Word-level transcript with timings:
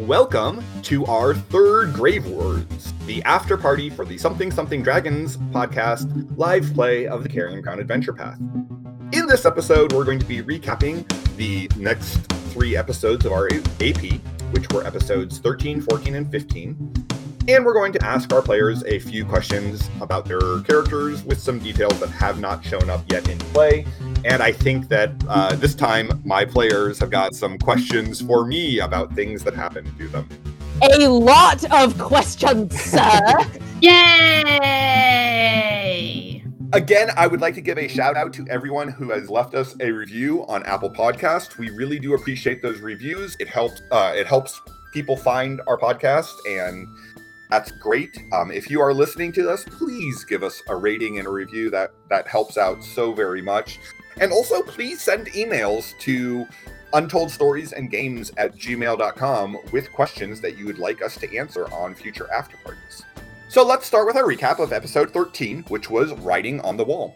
Welcome 0.00 0.64
to 0.84 1.04
our 1.04 1.34
third 1.34 1.92
Grave 1.92 2.26
Words, 2.26 2.94
the 3.04 3.22
after 3.24 3.58
party 3.58 3.90
for 3.90 4.06
the 4.06 4.16
Something 4.16 4.50
Something 4.50 4.82
Dragons 4.82 5.36
podcast 5.36 6.26
live 6.38 6.72
play 6.72 7.06
of 7.06 7.22
the 7.22 7.28
Carrion 7.28 7.62
Crown 7.62 7.78
Adventure 7.78 8.14
Path. 8.14 8.38
In 9.12 9.26
this 9.26 9.44
episode, 9.44 9.92
we're 9.92 10.06
going 10.06 10.18
to 10.18 10.24
be 10.24 10.42
recapping 10.42 11.06
the 11.36 11.70
next 11.76 12.16
three 12.50 12.78
episodes 12.78 13.26
of 13.26 13.32
our 13.32 13.48
AP, 13.48 14.22
which 14.52 14.66
were 14.72 14.86
episodes 14.86 15.38
13, 15.38 15.82
14, 15.82 16.14
and 16.14 16.30
15. 16.32 16.94
And 17.48 17.64
we're 17.66 17.74
going 17.74 17.92
to 17.92 18.02
ask 18.02 18.32
our 18.32 18.40
players 18.40 18.82
a 18.84 19.00
few 19.00 19.26
questions 19.26 19.90
about 20.00 20.24
their 20.24 20.60
characters 20.62 21.22
with 21.24 21.38
some 21.38 21.58
details 21.58 22.00
that 22.00 22.08
have 22.08 22.40
not 22.40 22.64
shown 22.64 22.88
up 22.88 23.04
yet 23.12 23.28
in 23.28 23.38
play. 23.38 23.84
And 24.24 24.42
I 24.42 24.52
think 24.52 24.88
that 24.88 25.12
uh, 25.28 25.54
this 25.56 25.74
time 25.74 26.20
my 26.24 26.44
players 26.44 26.98
have 26.98 27.10
got 27.10 27.34
some 27.34 27.58
questions 27.58 28.20
for 28.20 28.44
me 28.44 28.80
about 28.80 29.14
things 29.14 29.42
that 29.44 29.54
happened 29.54 29.90
to 29.98 30.08
them. 30.08 30.28
A 30.82 31.08
lot 31.08 31.64
of 31.72 31.98
questions, 31.98 32.78
sir. 32.80 33.20
Yay! 33.80 35.10
Again, 36.72 37.10
I 37.16 37.26
would 37.26 37.40
like 37.40 37.54
to 37.54 37.60
give 37.60 37.78
a 37.78 37.88
shout 37.88 38.16
out 38.16 38.32
to 38.34 38.46
everyone 38.48 38.88
who 38.88 39.10
has 39.10 39.28
left 39.28 39.54
us 39.54 39.74
a 39.80 39.90
review 39.90 40.46
on 40.46 40.62
Apple 40.64 40.90
Podcast. 40.90 41.58
We 41.58 41.70
really 41.70 41.98
do 41.98 42.14
appreciate 42.14 42.62
those 42.62 42.80
reviews. 42.80 43.36
It 43.40 43.48
helps. 43.48 43.82
Uh, 43.90 44.12
it 44.14 44.26
helps 44.26 44.60
people 44.92 45.16
find 45.16 45.60
our 45.66 45.76
podcast, 45.76 46.32
and 46.48 46.86
that's 47.50 47.72
great. 47.72 48.16
Um, 48.32 48.52
if 48.52 48.70
you 48.70 48.80
are 48.80 48.94
listening 48.94 49.32
to 49.32 49.42
this, 49.42 49.64
please 49.64 50.24
give 50.24 50.42
us 50.44 50.62
a 50.68 50.76
rating 50.76 51.18
and 51.18 51.26
a 51.26 51.30
review. 51.30 51.70
That 51.70 51.90
that 52.08 52.28
helps 52.28 52.56
out 52.56 52.84
so 52.84 53.12
very 53.12 53.42
much. 53.42 53.80
And 54.18 54.32
also, 54.32 54.62
please 54.62 55.00
send 55.00 55.28
emails 55.28 55.98
to 56.00 56.46
untold 56.92 57.30
stories 57.30 57.72
and 57.72 57.90
games 57.90 58.32
at 58.36 58.56
gmail.com 58.56 59.58
with 59.72 59.92
questions 59.92 60.40
that 60.40 60.58
you 60.58 60.66
would 60.66 60.78
like 60.78 61.02
us 61.02 61.16
to 61.16 61.36
answer 61.36 61.72
on 61.72 61.94
future 61.94 62.30
after 62.32 62.56
parties. 62.58 63.02
So 63.48 63.64
let's 63.64 63.86
start 63.86 64.06
with 64.06 64.16
our 64.16 64.24
recap 64.24 64.58
of 64.58 64.72
episode 64.72 65.10
13, 65.10 65.64
which 65.68 65.90
was 65.90 66.12
Writing 66.12 66.60
on 66.60 66.76
the 66.76 66.84
Wall. 66.84 67.14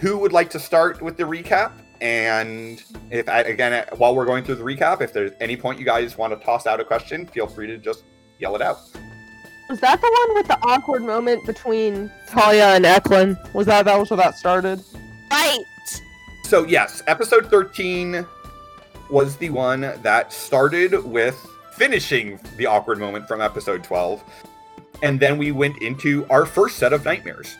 Who 0.00 0.18
would 0.18 0.32
like 0.32 0.50
to 0.50 0.60
start 0.60 1.02
with 1.02 1.16
the 1.16 1.24
recap? 1.24 1.72
And 2.00 2.82
if, 3.10 3.26
again, 3.26 3.84
while 3.96 4.14
we're 4.14 4.24
going 4.24 4.44
through 4.44 4.56
the 4.56 4.64
recap, 4.64 5.00
if 5.00 5.12
there's 5.12 5.32
any 5.40 5.56
point 5.56 5.78
you 5.78 5.84
guys 5.84 6.16
want 6.16 6.38
to 6.38 6.44
toss 6.44 6.66
out 6.66 6.80
a 6.80 6.84
question, 6.84 7.26
feel 7.26 7.46
free 7.46 7.66
to 7.66 7.78
just 7.78 8.04
yell 8.38 8.54
it 8.54 8.62
out. 8.62 8.78
Was 9.68 9.80
that 9.80 10.00
the 10.00 10.24
one 10.26 10.34
with 10.34 10.46
the 10.46 10.58
awkward 10.62 11.02
moment 11.02 11.44
between 11.44 12.10
Talia 12.26 12.68
and 12.68 12.86
Eklund? 12.86 13.36
Was 13.52 13.66
that 13.66 13.84
that 13.84 13.98
was 13.98 14.10
where 14.10 14.16
that 14.16 14.38
started? 14.38 14.82
Right. 15.30 15.58
So, 16.48 16.64
yes, 16.64 17.02
episode 17.06 17.50
13 17.50 18.26
was 19.10 19.36
the 19.36 19.50
one 19.50 19.82
that 19.82 20.32
started 20.32 21.04
with 21.04 21.36
finishing 21.72 22.40
the 22.56 22.64
awkward 22.64 22.98
moment 22.98 23.28
from 23.28 23.42
episode 23.42 23.84
12 23.84 24.24
and 25.02 25.20
then 25.20 25.36
we 25.36 25.52
went 25.52 25.82
into 25.82 26.26
our 26.30 26.46
first 26.46 26.78
set 26.78 26.94
of 26.94 27.04
nightmares. 27.04 27.58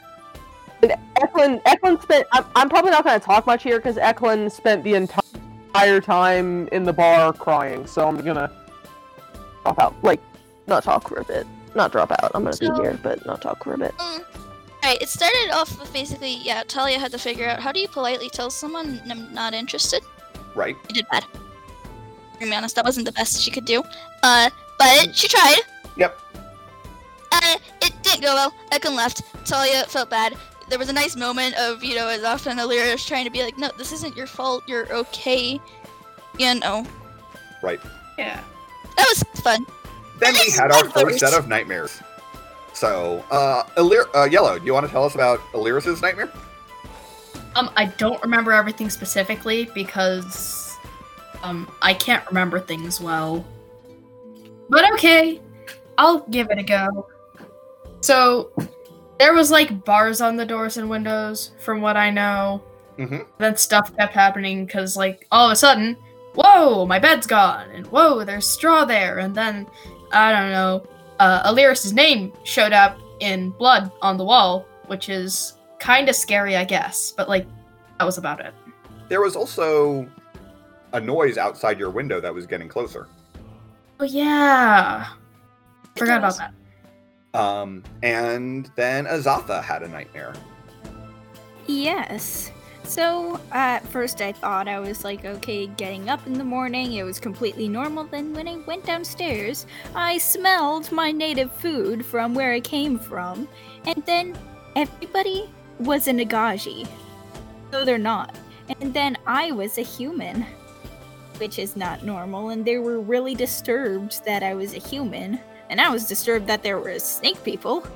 And 0.83 0.95
Eklund, 1.21 1.61
Eklund 1.67 2.01
spent. 2.01 2.27
I'm, 2.33 2.47
I'm 2.57 2.71
probably 2.71 2.91
not 2.91 3.05
going 3.05 3.21
to 3.21 3.25
talk 3.25 3.47
much 3.47 3.63
here 3.63 3.77
because 3.79 3.99
Eklund 3.99 4.51
spent 4.51 4.85
the 4.85 4.95
entire 4.95 6.01
time 6.01 6.67
in 6.69 6.85
the 6.85 6.93
bar 6.95 7.35
crying. 7.35 7.87
So 7.87 8.09
I'm 8.09 8.17
gonna 8.17 8.51
drop 9.65 9.79
out, 9.79 9.95
like, 10.03 10.21
not 10.67 10.83
talk 10.83 11.07
for 11.07 11.19
a 11.19 11.25
bit, 11.25 11.47
not 11.75 11.93
drop 11.93 12.11
out. 12.11 12.31
I'm 12.33 12.43
gonna 12.43 12.55
So- 12.57 12.75
be 12.75 12.83
here, 12.83 12.99
but 13.03 13.27
not 13.27 13.43
talk 13.43 13.65
for 13.65 13.75
a 13.75 13.79
bit. 13.79 13.95
Mm. 13.99 14.25
Alright, 14.83 15.03
it 15.03 15.09
started 15.09 15.51
off 15.53 15.79
with 15.81 15.93
basically, 15.93 16.37
yeah, 16.37 16.63
Talia 16.67 16.99
had 16.99 17.11
to 17.13 17.19
figure 17.19 17.49
out 17.49 17.61
how 17.61 17.73
do 17.73 17.81
you 17.81 17.89
politely 17.89 18.29
tell 18.31 18.49
someone 18.51 19.01
I'm 19.11 19.33
not 19.35 19.53
interested? 19.55 20.03
Right? 20.55 20.77
She 20.87 20.95
did 20.95 21.07
bad. 21.11 21.25
To 22.41 22.47
be 22.47 22.55
honest, 22.55 22.77
that 22.77 22.85
wasn't 22.85 23.07
the 23.07 23.13
best 23.13 23.41
she 23.41 23.51
could 23.51 23.65
do. 23.65 23.83
Uh, 24.23 24.51
but 24.79 25.15
she 25.15 25.27
tried. 25.27 25.61
Yep. 25.97 26.17
Uh, 27.33 27.57
it 27.83 27.93
didn't 28.03 28.23
go 28.23 28.35
well. 28.35 28.55
Eklund 28.71 28.97
left. 28.97 29.23
Talia 29.45 29.85
felt 29.85 30.11
bad. 30.11 30.37
There 30.69 30.79
was 30.79 30.89
a 30.89 30.93
nice 30.93 31.17
moment 31.17 31.57
of, 31.57 31.83
you 31.83 31.97
know, 31.97 32.07
as 32.09 32.23
often 32.23 32.59
Alira 32.59 32.95
is 32.95 33.05
trying 33.05 33.25
to 33.25 33.31
be 33.31 33.43
like, 33.43 33.59
no, 33.59 33.71
this 33.77 33.93
isn't 33.93 34.17
your 34.17 34.27
fault. 34.27 34.63
You're 34.69 34.93
okay. 34.95 35.61
You 36.39 36.55
know, 36.55 36.87
Right. 37.63 37.81
Yeah. 38.17 38.41
that 38.97 39.07
was 39.09 39.23
fun. 39.43 39.67
Then 40.19 40.35
we 40.35 40.51
had 40.53 40.71
our 40.71 40.89
first 40.91 41.19
set 41.19 41.35
of 41.35 41.49
nightmares. 41.49 42.01
So, 42.79 43.25
uh, 43.33 43.65
uh 43.77 44.29
Yellow, 44.31 44.57
do 44.57 44.65
you 44.65 44.73
want 44.73 44.87
to 44.87 44.93
tell 44.93 45.03
us 45.03 45.17
about 45.17 45.41
Aliris's 45.53 46.01
nightmare? 46.01 46.31
Um, 47.57 47.71
I 47.77 47.87
don't 47.87 48.23
remember 48.23 48.53
everything 48.53 48.89
specifically 48.89 49.69
because 49.75 50.77
um 51.43 51.69
I 51.83 51.93
can't 51.93 52.25
remember 52.29 52.61
things 52.61 53.01
well. 53.01 53.45
But 54.69 54.93
okay, 54.93 55.41
I'll 55.99 56.21
give 56.29 56.53
it 56.53 56.59
a 56.59 56.63
go. 56.63 57.09
So 58.01 58.53
there 59.19 59.35
was 59.35 59.51
like 59.51 59.85
bars 59.85 60.21
on 60.21 60.37
the 60.37 60.47
doors 60.47 60.77
and 60.77 60.89
windows, 60.89 61.51
from 61.59 61.81
what 61.81 61.97
I 61.97 62.11
know. 62.11 62.63
Mhm. 62.97 63.27
Then 63.39 63.57
stuff 63.57 63.91
kept 63.97 64.15
happening 64.15 64.67
because 64.67 64.97
like 64.97 65.27
all 65.33 65.47
of 65.47 65.53
a 65.53 65.57
sudden, 65.57 65.97
whoa, 66.37 66.87
my 66.87 67.01
bed's 67.01 67.27
gone, 67.27 67.71
and 67.71 67.89
whoa, 67.89 68.23
there's 68.23 68.47
straw 68.47 68.85
there, 68.85 69.19
and 69.19 69.35
then 69.35 69.67
I 70.13 70.31
don't 70.31 70.53
know, 70.53 70.87
uh, 71.19 71.43
Aliris's 71.45 71.93
name 71.93 72.33
showed 72.45 72.73
up 72.73 72.99
in 73.21 73.51
blood 73.51 73.91
on 74.03 74.17
the 74.17 74.25
wall, 74.25 74.67
which 74.87 75.09
is 75.09 75.55
kind 75.79 76.09
of 76.09 76.15
scary, 76.15 76.57
I 76.57 76.65
guess. 76.65 77.13
But 77.17 77.29
like, 77.29 77.47
that 77.99 78.05
was 78.05 78.19
about 78.19 78.41
it. 78.41 78.55
There 79.09 79.21
was 79.21 79.37
also 79.37 80.09
a 80.93 81.01
noise 81.01 81.39
outside 81.39 81.79
your 81.79 81.91
window 81.91 82.21
that 82.21 82.33
was 82.33 82.47
getting 82.47 82.69
closer. 82.69 83.09
Oh 84.01 84.05
yeah, 84.05 85.09
forgot 85.97 86.19
about 86.19 86.39
that. 86.39 86.55
Um, 87.39 87.83
and 88.03 88.71
then 88.77 89.07
Azatha 89.07 89.63
had 89.63 89.83
a 89.83 89.89
nightmare. 89.89 90.33
Yes. 91.67 92.51
So 92.85 93.39
at 93.53 93.87
first 93.89 94.21
I 94.23 94.33
thought 94.33 94.67
I 94.67 94.81
was 94.81 95.05
like, 95.05 95.25
okay, 95.25 95.67
getting 95.67 96.09
up 96.09 96.27
in 96.27 96.33
the 96.33 96.45
morning, 96.45 96.95
it 96.95 97.03
was 97.03 97.21
completely 97.21 97.69
normal. 97.69 98.05
Then 98.05 98.33
when 98.33 98.49
I 98.49 98.57
went 98.67 98.87
downstairs, 98.87 99.67
I 99.95 100.19
smelled 100.19 100.91
my 100.91 101.13
native 101.13 101.53
food 101.53 102.05
from 102.05 102.35
where 102.35 102.53
I 102.53 102.61
came 102.61 102.99
from. 102.99 103.47
And 103.85 104.03
then 104.07 104.37
everybody 104.75 105.51
was 105.79 106.09
a 106.09 106.13
Nagaji. 106.13 106.89
So 107.71 107.85
they're 107.85 107.99
not. 107.99 108.35
And 108.81 108.93
then 108.93 109.17
I 109.27 109.53
was 109.53 109.79
a 109.79 109.83
human, 109.83 110.47
which 111.39 111.59
is 111.59 111.77
not 111.77 112.05
normal. 112.05 112.51
And 112.51 112.65
they 112.65 112.79
were 112.79 113.01
really 113.01 113.35
disturbed 113.35 114.25
that 114.25 114.43
I 114.43 114.55
was 114.55 114.75
a 114.75 114.79
human. 114.79 115.41
And 115.71 115.81
I 115.81 115.91
was 115.91 116.07
disturbed 116.07 116.47
that 116.47 116.63
there 116.63 116.79
were 116.79 116.99
snake 116.99 117.43
people. 117.45 117.87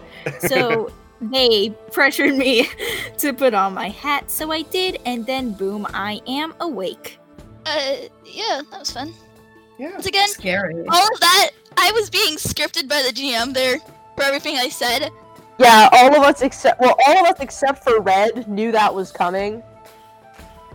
So 0.41 0.93
they 1.31 1.71
pressured 1.93 2.35
me 2.35 2.69
to 3.19 3.33
put 3.33 3.55
on 3.55 3.75
my 3.75 3.89
hat, 3.89 4.31
so 4.31 4.51
I 4.51 4.63
did, 4.63 5.01
and 5.07 5.25
then 5.25 5.53
boom, 5.53 5.87
I 5.93 6.21
am 6.27 6.55
awake. 6.61 7.19
Uh, 7.65 7.97
yeah, 8.25 8.63
that 8.71 8.81
was 8.81 8.91
fun. 8.91 9.15
Yeah. 9.79 9.93
Once 9.93 10.07
again, 10.07 10.29
Scary. 10.29 10.75
all 10.89 11.15
of 11.15 11.21
that, 11.21 11.51
I 11.77 11.93
was 11.93 12.11
being 12.11 12.37
scripted 12.37 12.89
by 12.89 13.03
the 13.03 13.13
GM 13.13 13.55
there 13.55 13.79
for 14.17 14.23
everything 14.25 14.57
I 14.57 14.69
said. 14.69 15.11
Yeah, 15.59 15.89
all 15.93 16.15
of 16.15 16.23
us 16.23 16.43
except 16.43 16.81
well, 16.81 16.97
all 17.07 17.25
of 17.25 17.35
us 17.35 17.41
except 17.41 17.85
for 17.85 18.01
Red 18.01 18.49
knew 18.49 18.73
that 18.73 18.93
was 18.93 19.13
coming. 19.13 19.63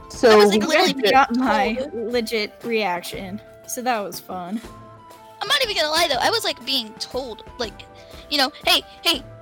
So 0.09 0.31
I 0.31 0.35
was, 0.35 0.49
like, 0.51 0.61
we 0.61 0.67
literally 0.67 0.93
did 0.93 1.05
I 1.05 1.07
it. 1.07 1.11
got 1.11 1.35
my 1.35 1.89
legit 1.93 2.53
reaction, 2.63 3.41
so 3.67 3.81
that 3.81 3.99
was 3.99 4.19
fun. 4.19 4.61
I'm 5.41 5.47
not 5.47 5.61
even 5.63 5.75
gonna 5.75 5.89
lie 5.89 6.07
though, 6.07 6.19
I 6.19 6.29
was 6.29 6.43
like 6.43 6.63
being 6.65 6.93
told, 6.95 7.43
like, 7.59 7.83
you 8.29 8.37
know, 8.37 8.51
hey, 8.65 8.81
hey, 9.03 9.17
I'm 9.17 9.36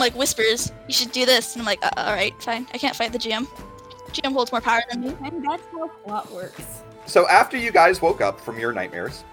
like 0.00 0.14
whispers, 0.14 0.72
you 0.88 0.94
should 0.94 1.12
do 1.12 1.26
this, 1.26 1.54
and 1.54 1.62
I'm 1.62 1.66
like, 1.66 1.84
uh, 1.84 1.90
all 1.96 2.14
right, 2.14 2.32
fine, 2.42 2.66
I 2.72 2.78
can't 2.78 2.96
fight 2.96 3.12
the 3.12 3.18
GM. 3.18 3.46
GM 4.12 4.32
holds 4.32 4.52
more 4.52 4.60
power 4.60 4.82
than 4.90 5.00
me. 5.00 5.16
And 5.24 5.44
that's 5.44 5.62
how 5.72 5.88
plot 6.04 6.30
works. 6.30 6.82
So 7.06 7.28
after 7.28 7.56
you 7.56 7.72
guys 7.72 8.00
woke 8.02 8.20
up 8.20 8.40
from 8.40 8.58
your 8.58 8.72
nightmares, 8.72 9.24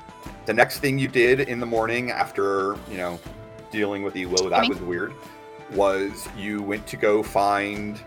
the 0.46 0.54
next 0.54 0.80
thing 0.80 0.98
you 0.98 1.08
did 1.08 1.42
in 1.42 1.60
the 1.60 1.66
morning 1.66 2.12
after, 2.12 2.78
you 2.90 2.98
know, 2.98 3.20
dealing 3.72 4.04
with 4.04 4.14
the 4.14 4.26
whoa, 4.26 4.50
that 4.50 4.68
was 4.68 4.80
weird, 4.80 5.14
was 5.72 6.28
you 6.38 6.62
went 6.64 6.88
to 6.88 6.98
go 6.98 7.22
find 7.22 8.02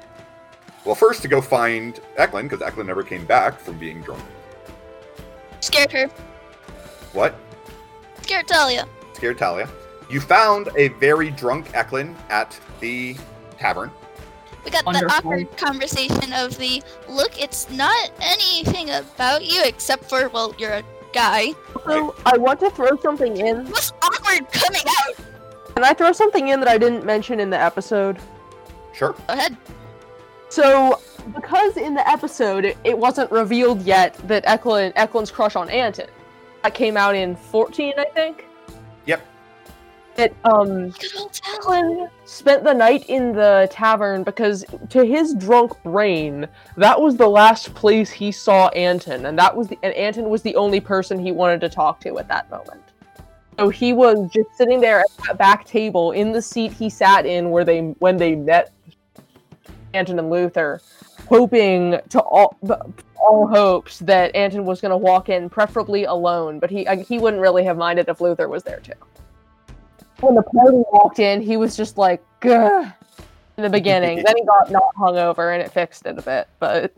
well, 0.84 0.96
first 0.96 1.22
to 1.22 1.28
go 1.28 1.40
find 1.40 2.00
Eklund, 2.16 2.50
because 2.50 2.60
Eklund 2.66 2.88
never 2.88 3.05
came 3.05 3.25
back 3.25 3.60
from 3.60 3.78
being 3.78 4.02
drunk. 4.02 4.22
Scared 5.60 5.93
her, 5.93 6.08
What? 7.12 7.37
scared 8.22 8.48
Talia. 8.48 8.87
Scared 9.14 9.38
Talia. 9.38 9.69
You 10.10 10.20
found 10.20 10.69
a 10.76 10.88
very 10.88 11.31
drunk 11.31 11.75
Eklund 11.75 12.16
at 12.28 12.58
the 12.81 13.16
tavern. 13.58 13.90
We 14.64 14.70
got 14.70 14.87
Wonderful. 14.87 15.08
the 15.08 15.14
awkward 15.14 15.56
conversation 15.56 16.32
of 16.32 16.56
the 16.58 16.82
look, 17.08 17.40
it's 17.40 17.69
not 17.70 18.12
anything 18.20 18.90
about 18.90 19.44
you 19.44 19.60
except 19.64 20.08
for, 20.08 20.28
well, 20.28 20.54
you're 20.58 20.72
a 20.72 20.84
guy. 21.12 21.52
So 21.84 22.14
I 22.25 22.38
want 22.38 22.60
to 22.60 22.70
throw 22.70 22.96
something 22.99 23.37
in. 23.37 23.66
What's 23.66 23.93
awkward 24.02 24.50
coming 24.52 24.82
out? 24.87 25.16
Can 25.75 25.84
I 25.84 25.94
throw 25.94 26.12
something 26.12 26.48
in 26.48 26.60
that 26.60 26.69
I 26.69 26.78
didn't 26.78 27.05
mention 27.05 27.40
in 27.40 27.50
the 27.50 27.58
episode? 27.58 28.19
Sure. 28.93 29.12
Go 29.12 29.34
ahead. 29.34 29.56
So, 30.48 31.00
because 31.34 31.76
in 31.76 31.94
the 31.94 32.06
episode 32.08 32.64
it, 32.64 32.76
it 32.84 32.96
wasn't 32.96 33.31
revealed 33.31 33.82
yet 33.82 34.14
that 34.28 34.44
Eklund 34.46 34.93
Eklund's 34.96 35.31
crush 35.31 35.56
on 35.56 35.70
Anton, 35.70 36.06
that 36.62 36.75
came 36.75 36.96
out 36.96 37.14
in 37.14 37.34
14, 37.34 37.94
I 37.96 38.05
think. 38.05 38.46
It 40.16 40.34
um 40.44 40.92
spent 42.26 42.64
the 42.64 42.74
night 42.74 43.08
in 43.08 43.32
the 43.32 43.68
tavern 43.70 44.24
because, 44.24 44.64
to 44.90 45.04
his 45.04 45.34
drunk 45.34 45.82
brain, 45.82 46.46
that 46.76 47.00
was 47.00 47.16
the 47.16 47.28
last 47.28 47.74
place 47.74 48.10
he 48.10 48.30
saw 48.30 48.68
Anton, 48.68 49.26
and 49.26 49.38
that 49.38 49.56
was 49.56 49.68
the, 49.68 49.78
and 49.82 49.94
Anton 49.94 50.28
was 50.28 50.42
the 50.42 50.54
only 50.56 50.80
person 50.80 51.18
he 51.18 51.32
wanted 51.32 51.60
to 51.62 51.68
talk 51.68 52.00
to 52.00 52.18
at 52.18 52.28
that 52.28 52.50
moment. 52.50 52.82
So 53.58 53.70
he 53.70 53.92
was 53.92 54.30
just 54.32 54.54
sitting 54.56 54.80
there 54.80 55.00
at 55.00 55.06
that 55.26 55.38
back 55.38 55.64
table 55.64 56.12
in 56.12 56.32
the 56.32 56.42
seat 56.42 56.72
he 56.72 56.90
sat 56.90 57.24
in, 57.24 57.50
where 57.50 57.64
they 57.64 57.80
when 57.98 58.18
they 58.18 58.34
met 58.34 58.72
Anton 59.94 60.18
and 60.18 60.30
Luther, 60.30 60.82
hoping 61.26 61.98
to 62.10 62.20
all 62.20 62.58
all 63.16 63.46
hopes 63.46 63.98
that 64.00 64.34
Anton 64.34 64.66
was 64.66 64.82
going 64.82 64.90
to 64.90 64.96
walk 64.96 65.30
in, 65.30 65.48
preferably 65.48 66.04
alone, 66.04 66.58
but 66.58 66.70
he 66.70 66.86
he 67.08 67.18
wouldn't 67.18 67.40
really 67.40 67.64
have 67.64 67.78
minded 67.78 68.10
if 68.10 68.20
Luther 68.20 68.48
was 68.48 68.62
there 68.62 68.80
too 68.80 68.92
when 70.22 70.34
the 70.34 70.42
party 70.42 70.82
walked 70.92 71.19
in, 71.19 71.40
he 71.42 71.56
was 71.56 71.76
just 71.76 71.98
like, 71.98 72.22
Gah, 72.40 72.92
in 73.56 73.62
the 73.62 73.70
beginning. 73.78 74.22
then 74.24 74.34
he 74.36 74.44
got 74.44 74.70
not 74.70 74.94
hungover 74.96 75.52
and 75.52 75.62
it 75.62 75.70
fixed 75.72 76.06
it 76.06 76.19
a 76.19 76.22
bit. 76.22 76.48
But 76.58 76.94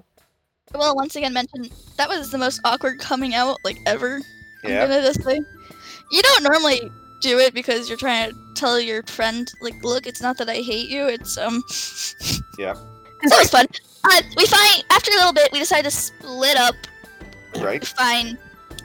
Well, 0.75 0.95
once 0.95 1.17
again, 1.17 1.33
mention 1.33 1.67
that 1.97 2.09
was 2.09 2.31
the 2.31 2.39
most 2.39 2.61
awkward 2.65 2.99
coming 3.01 3.35
out 3.35 3.59
like 3.65 3.79
ever. 3.87 4.21
I'm 4.65 4.71
Yeah. 4.71 4.87
gonna 4.87 5.03
just 5.03 5.23
say, 5.23 5.41
you 6.11 6.23
don't 6.23 6.43
normally 6.43 6.81
do 7.21 7.39
it 7.39 7.55
because 7.55 7.89
you're 7.89 7.99
trying 7.99 8.31
to 8.31 8.37
tell 8.55 8.79
your 8.81 9.03
friend, 9.05 9.51
like, 9.63 9.83
look, 9.83 10.07
it's 10.07 10.21
not 10.21 10.37
that 10.39 10.49
I 10.49 10.57
hate 10.57 10.89
you. 10.91 11.07
It's 11.07 11.37
um. 11.39 11.63
Yeah. 12.59 12.75
So 12.75 13.37
it 13.37 13.39
was 13.41 13.51
fun. 13.51 13.67
Uh, 14.05 14.23
we 14.37 14.47
find 14.47 14.85
after 14.91 15.11
a 15.11 15.15
little 15.17 15.33
bit, 15.33 15.51
we 15.53 15.59
decide 15.59 15.83
to 15.85 15.91
split 15.91 16.57
up 16.59 16.75
Right. 17.59 17.81
to 17.83 17.87
find 17.97 18.37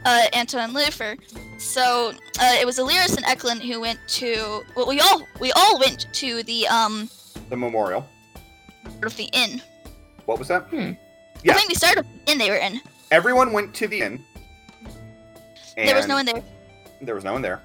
uh, 0.05 0.25
Anton 0.33 0.61
and 0.61 0.73
Lucifer. 0.73 1.15
So 1.57 2.13
uh, 2.39 2.55
it 2.59 2.65
was 2.65 2.77
Illyris 2.79 3.15
and 3.17 3.25
Eklund 3.25 3.61
who 3.63 3.79
went 3.81 3.99
to. 4.07 4.63
Well, 4.75 4.87
we 4.87 4.99
all 5.01 5.27
we 5.39 5.51
all 5.53 5.79
went 5.79 6.07
to 6.13 6.43
the 6.43 6.67
um 6.67 7.09
The 7.49 7.57
memorial. 7.57 8.07
of 9.03 9.15
the 9.17 9.29
inn. 9.33 9.61
What 10.25 10.39
was 10.39 10.47
that? 10.49 10.63
Hmm. 10.63 10.91
Yeah. 11.43 11.53
I 11.53 11.55
think 11.55 11.69
we 11.69 11.75
started 11.75 12.05
with 12.05 12.25
the 12.25 12.31
inn 12.31 12.37
they 12.37 12.49
were 12.49 12.57
in. 12.57 12.81
Everyone 13.11 13.51
went 13.53 13.73
to 13.75 13.87
the 13.87 14.01
inn. 14.01 14.23
There 15.75 15.95
was 15.95 16.07
no 16.07 16.15
one 16.15 16.25
there. 16.25 16.43
There 17.01 17.15
was 17.15 17.23
no 17.23 17.31
one 17.33 17.41
there. 17.41 17.61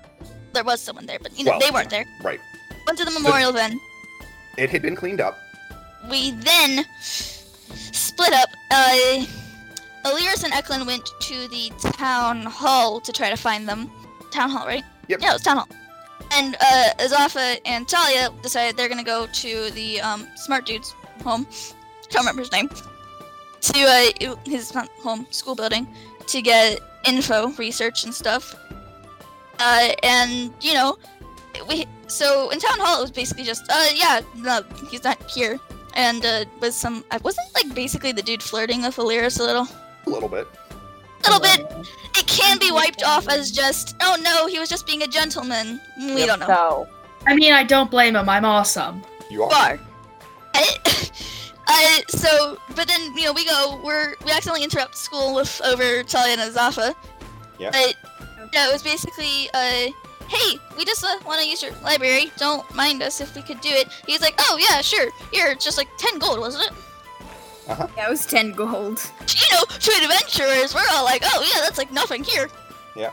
There 0.52 0.62
was 0.64 0.80
someone 0.80 1.06
there, 1.06 1.18
but 1.20 1.36
you 1.36 1.44
know 1.44 1.52
Well, 1.52 1.60
they 1.60 1.70
weren't 1.72 1.90
there. 1.90 2.04
Right. 2.22 2.38
Went 2.86 2.98
to 3.00 3.04
the 3.04 3.10
memorial 3.10 3.52
then. 3.52 3.78
It 4.56 4.70
had 4.70 4.82
been 4.82 4.94
cleaned 4.94 5.20
up. 5.20 5.36
We 6.08 6.30
then 6.30 6.84
split 7.00 8.32
up. 8.32 8.48
Uh, 8.70 9.24
Illyris 10.04 10.44
and 10.44 10.52
Eklund 10.52 10.86
went 10.86 11.12
to 11.20 11.48
the 11.48 11.70
town 11.92 12.42
hall 12.42 13.00
to 13.00 13.12
try 13.12 13.30
to 13.30 13.36
find 13.36 13.68
them. 13.68 13.90
Town 14.30 14.50
hall, 14.50 14.66
right? 14.66 14.84
Yep. 15.08 15.20
Yeah, 15.20 15.30
it 15.30 15.32
was 15.34 15.42
town 15.42 15.58
hall. 15.58 15.68
And 16.32 16.56
uh, 16.60 16.90
Azafa 16.98 17.60
and 17.64 17.88
Talia 17.88 18.30
decided 18.42 18.76
they're 18.76 18.88
gonna 18.88 19.04
go 19.04 19.26
to 19.26 19.70
the 19.70 20.00
um, 20.00 20.26
smart 20.36 20.66
dude's 20.66 20.94
home. 21.22 21.46
Can't 22.08 22.24
remember 22.24 22.42
his 22.42 22.52
name. 22.52 22.68
To 22.68 23.78
uh, 23.78 24.36
his 24.44 24.74
not 24.74 24.88
home 25.00 25.26
school 25.30 25.54
building 25.54 25.86
to 26.26 26.42
get 26.42 26.80
info, 27.06 27.48
research, 27.52 28.04
and 28.04 28.14
stuff. 28.14 28.54
Uh, 29.58 29.92
and 30.02 30.52
you 30.60 30.74
know, 30.74 30.98
we 31.68 31.86
so 32.06 32.50
in 32.50 32.58
town 32.58 32.78
hall 32.78 32.98
it 32.98 33.02
was 33.02 33.10
basically 33.10 33.44
just 33.44 33.64
uh 33.70 33.86
yeah 33.94 34.20
no 34.36 34.62
he's 34.90 35.04
not 35.04 35.18
here 35.30 35.58
and 35.94 36.24
uh 36.24 36.44
was 36.60 36.74
some 36.74 37.04
I 37.10 37.16
wasn't 37.18 37.46
like 37.54 37.74
basically 37.74 38.12
the 38.12 38.22
dude 38.22 38.42
flirting 38.42 38.82
with 38.82 38.96
Illyris 38.96 39.40
a 39.40 39.42
little 39.42 39.68
A 40.06 40.10
little 40.10 40.28
bit. 40.28 40.46
A 41.26 41.30
little 41.30 41.40
bit 41.40 41.88
it 42.16 42.26
can 42.28 42.58
be 42.58 42.70
wiped 42.70 43.02
off 43.02 43.28
as 43.28 43.50
just 43.50 43.96
oh 44.02 44.16
no 44.22 44.46
he 44.46 44.58
was 44.58 44.68
just 44.68 44.86
being 44.86 45.02
a 45.02 45.06
gentleman 45.06 45.80
we 45.98 46.18
Yep. 46.18 46.26
don't 46.26 46.38
know 46.40 46.46
no. 46.46 46.88
I 47.26 47.34
mean, 47.34 47.52
I 47.54 47.64
don't 47.64 47.90
blame 47.90 48.14
him. 48.16 48.28
I'm 48.28 48.44
awesome. 48.44 49.02
You 49.30 49.44
are. 49.44 49.50
bar 49.50 49.78
uh, 51.66 51.98
so 52.08 52.58
but 52.76 52.86
then 52.86 53.16
you 53.16 53.24
know 53.24 53.32
we 53.32 53.44
go 53.46 53.80
we're 53.82 54.14
we 54.24 54.30
accidentally 54.30 54.62
interrupt 54.62 54.96
school 54.96 55.34
with 55.34 55.60
over 55.64 56.02
Talia 56.02 56.34
and 56.38 56.52
Azafa 56.54 56.94
Yeah. 57.58 57.70
but 57.72 57.94
yeah 58.52 58.68
it 58.68 58.72
was 58.72 58.82
basically 58.82 59.48
uh 59.54 59.90
hey 60.28 60.58
we 60.76 60.84
just 60.84 61.02
uh, 61.04 61.18
want 61.26 61.40
to 61.40 61.48
use 61.48 61.62
your 61.62 61.72
library 61.82 62.30
don't 62.36 62.72
mind 62.74 63.02
us 63.02 63.20
if 63.20 63.34
we 63.34 63.42
could 63.42 63.60
do 63.60 63.70
it 63.70 63.88
he's 64.06 64.20
like 64.20 64.34
oh 64.38 64.58
yeah 64.60 64.80
sure 64.80 65.10
here 65.32 65.48
it's 65.48 65.64
just 65.64 65.78
like 65.78 65.88
10 65.98 66.18
gold 66.18 66.38
wasn't 66.38 66.64
it 66.64 66.72
That 67.66 68.08
was 68.10 68.26
10 68.26 68.52
gold. 68.52 69.00
you 69.28 69.56
know 69.56 69.64
to 69.64 69.90
adventurers 70.02 70.74
we're 70.74 70.82
all 70.92 71.04
like 71.04 71.22
oh 71.24 71.42
yeah 71.54 71.62
that's 71.62 71.78
like 71.78 71.90
nothing 71.92 72.22
here 72.24 72.48
Yeah. 72.96 73.10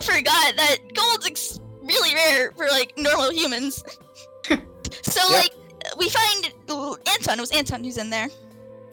forgot 0.00 0.56
that 0.56 0.78
gold's 0.94 1.26
ex- 1.26 1.60
really 1.82 2.14
rare 2.14 2.52
for 2.52 2.66
like 2.68 2.94
normal 2.98 3.30
humans 3.30 3.84
so 5.02 5.20
Yeah. 5.30 5.36
like 5.36 5.52
we 5.98 6.08
find 6.08 6.52
ooh, 6.70 6.96
anton 7.12 7.38
it 7.38 7.40
was 7.40 7.50
anton 7.52 7.84
who's 7.84 7.98
in 7.98 8.10
there 8.10 8.28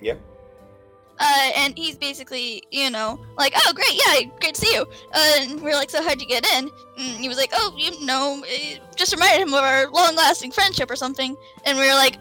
Yep. 0.01 0.19
uh, 1.19 1.51
and 1.56 1.77
he's 1.77 1.95
basically, 1.95 2.63
you 2.71 2.89
know, 2.89 3.19
like, 3.38 3.53
oh, 3.56 3.71
great, 3.74 3.94
yeah, 3.94 4.27
great 4.39 4.56
to 4.56 4.62
see 4.62 4.74
you. 4.74 4.81
Uh, 5.13 5.31
and 5.42 5.62
we're 5.62 5.75
like, 5.75 5.92
so 5.92 6.01
how'd 6.01 6.19
you 6.19 6.25
get 6.27 6.44
in? 6.57 6.71
And 6.98 7.19
he 7.21 7.27
was 7.30 7.38
like, 7.38 7.51
oh, 7.53 7.75
you 7.77 8.03
know, 8.03 8.42
it 8.48 8.80
just 8.95 9.13
reminded 9.13 9.44
him 9.48 9.53
of 9.53 9.63
our 9.63 9.88
long-lasting 9.92 10.51
friendship 10.53 10.89
or 10.89 10.95
something. 10.95 11.38
And 11.65 11.77
we 11.77 11.88
were 11.88 11.94
like, 11.94 12.18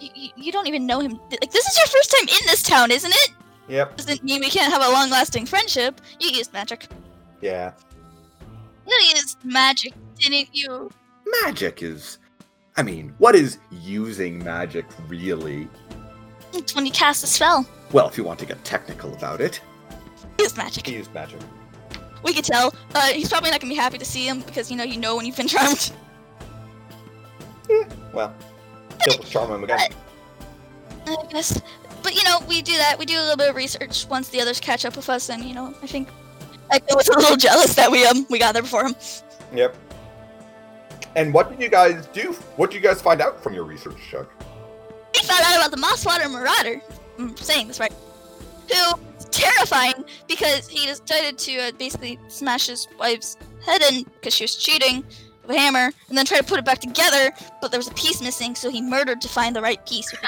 "Y- 0.00 0.10
y- 0.16 0.32
you 0.36 0.52
don't 0.52 0.66
even 0.66 0.86
know 0.86 1.00
him. 1.00 1.18
Like, 1.30 1.50
this 1.50 1.66
is 1.66 1.76
your 1.78 1.86
first 1.86 2.10
time 2.18 2.28
in 2.28 2.46
this 2.46 2.62
town, 2.62 2.90
isn't 2.90 3.12
it? 3.12 3.30
Yep. 3.68 3.96
Doesn't 3.96 4.22
mean 4.24 4.40
we 4.40 4.50
can't 4.50 4.72
have 4.72 4.82
a 4.82 4.88
long-lasting 4.92 5.46
friendship. 5.46 6.00
You 6.20 6.30
used 6.30 6.52
magic. 6.52 6.86
Yeah. 7.40 7.72
You 8.86 8.96
used 9.14 9.38
magic, 9.44 9.94
didn't 10.18 10.48
you? 10.52 10.90
Magic 11.42 11.82
is. 11.82 12.18
I 12.76 12.82
mean, 12.82 13.14
what 13.18 13.34
is 13.34 13.58
using 13.70 14.42
magic 14.44 14.84
really? 15.08 15.68
It's 16.52 16.74
when 16.74 16.84
you 16.84 16.92
cast 16.92 17.24
a 17.24 17.26
spell. 17.26 17.66
Well, 17.92 18.08
if 18.08 18.18
you 18.18 18.24
want 18.24 18.38
to 18.40 18.46
get 18.46 18.62
technical 18.64 19.12
about 19.14 19.40
it, 19.40 19.60
used 20.38 20.56
magic. 20.56 20.86
he 20.86 20.94
used 20.94 21.12
magic. 21.14 21.40
We 22.22 22.32
could 22.34 22.44
tell. 22.44 22.74
Uh, 22.94 23.08
he's 23.08 23.28
probably 23.28 23.50
not 23.50 23.60
gonna 23.60 23.72
be 23.72 23.76
happy 23.76 23.98
to 23.98 24.04
see 24.04 24.26
him 24.28 24.40
because 24.40 24.70
you 24.70 24.76
know 24.76 24.84
you 24.84 24.98
know 24.98 25.16
when 25.16 25.24
you've 25.26 25.36
been 25.36 25.48
charmed. 25.54 25.92
Yeah, 27.68 27.84
Well, 28.12 28.34
charm 29.28 29.50
him 29.50 29.64
again. 29.64 29.90
I 31.06 31.16
guess. 31.30 31.60
But 32.02 32.14
you 32.14 32.24
know, 32.24 32.40
we 32.48 32.62
do 32.62 32.76
that. 32.76 32.98
We 32.98 33.06
do 33.06 33.18
a 33.18 33.22
little 33.22 33.36
bit 33.36 33.50
of 33.50 33.56
research 33.56 34.06
once 34.08 34.28
the 34.28 34.40
others 34.40 34.60
catch 34.60 34.84
up 34.84 34.96
with 34.96 35.08
us, 35.08 35.30
and 35.30 35.44
you 35.44 35.54
know, 35.54 35.74
I 35.82 35.86
think 35.86 36.08
I 36.70 36.80
was 36.94 37.08
a 37.08 37.18
little 37.18 37.36
jealous 37.36 37.74
that 37.74 37.90
we 37.90 38.04
um 38.06 38.26
we 38.30 38.38
got 38.38 38.52
there 38.52 38.62
before 38.62 38.86
him. 38.86 38.94
Yep. 39.54 39.76
And 41.16 41.32
what 41.32 41.50
did 41.50 41.60
you 41.60 41.68
guys 41.68 42.06
do? 42.08 42.32
What 42.56 42.70
did 42.70 42.76
you 42.76 42.82
guys 42.82 43.00
find 43.00 43.20
out 43.20 43.42
from 43.42 43.54
your 43.54 43.64
research, 43.64 43.96
Chuck? 44.10 44.30
We 45.14 45.20
found 45.20 45.42
out 45.44 45.56
about 45.56 45.70
the 45.70 45.76
Mosswater 45.76 46.30
Marauder. 46.30 46.80
I'm 47.18 47.36
saying 47.36 47.68
this 47.68 47.78
right. 47.78 47.92
Who 48.72 48.98
terrifying 49.30 50.04
because 50.28 50.68
he 50.68 50.86
decided 50.86 51.38
to 51.38 51.58
uh, 51.58 51.72
basically 51.72 52.18
smash 52.28 52.68
his 52.68 52.86
wife's 52.98 53.36
head 53.64 53.82
in 53.82 54.04
because 54.04 54.34
she 54.34 54.44
was 54.44 54.56
cheating 54.56 55.04
a 55.48 55.58
hammer, 55.58 55.90
and 56.08 56.18
then 56.18 56.24
try 56.24 56.38
to 56.38 56.44
put 56.44 56.58
it 56.58 56.64
back 56.64 56.80
together, 56.80 57.32
but 57.60 57.70
there 57.70 57.78
was 57.78 57.88
a 57.88 57.94
piece 57.94 58.20
missing, 58.22 58.54
so 58.54 58.70
he 58.70 58.80
murdered 58.80 59.20
to 59.20 59.28
find 59.28 59.54
the 59.54 59.62
right 59.62 59.84
piece. 59.86 60.14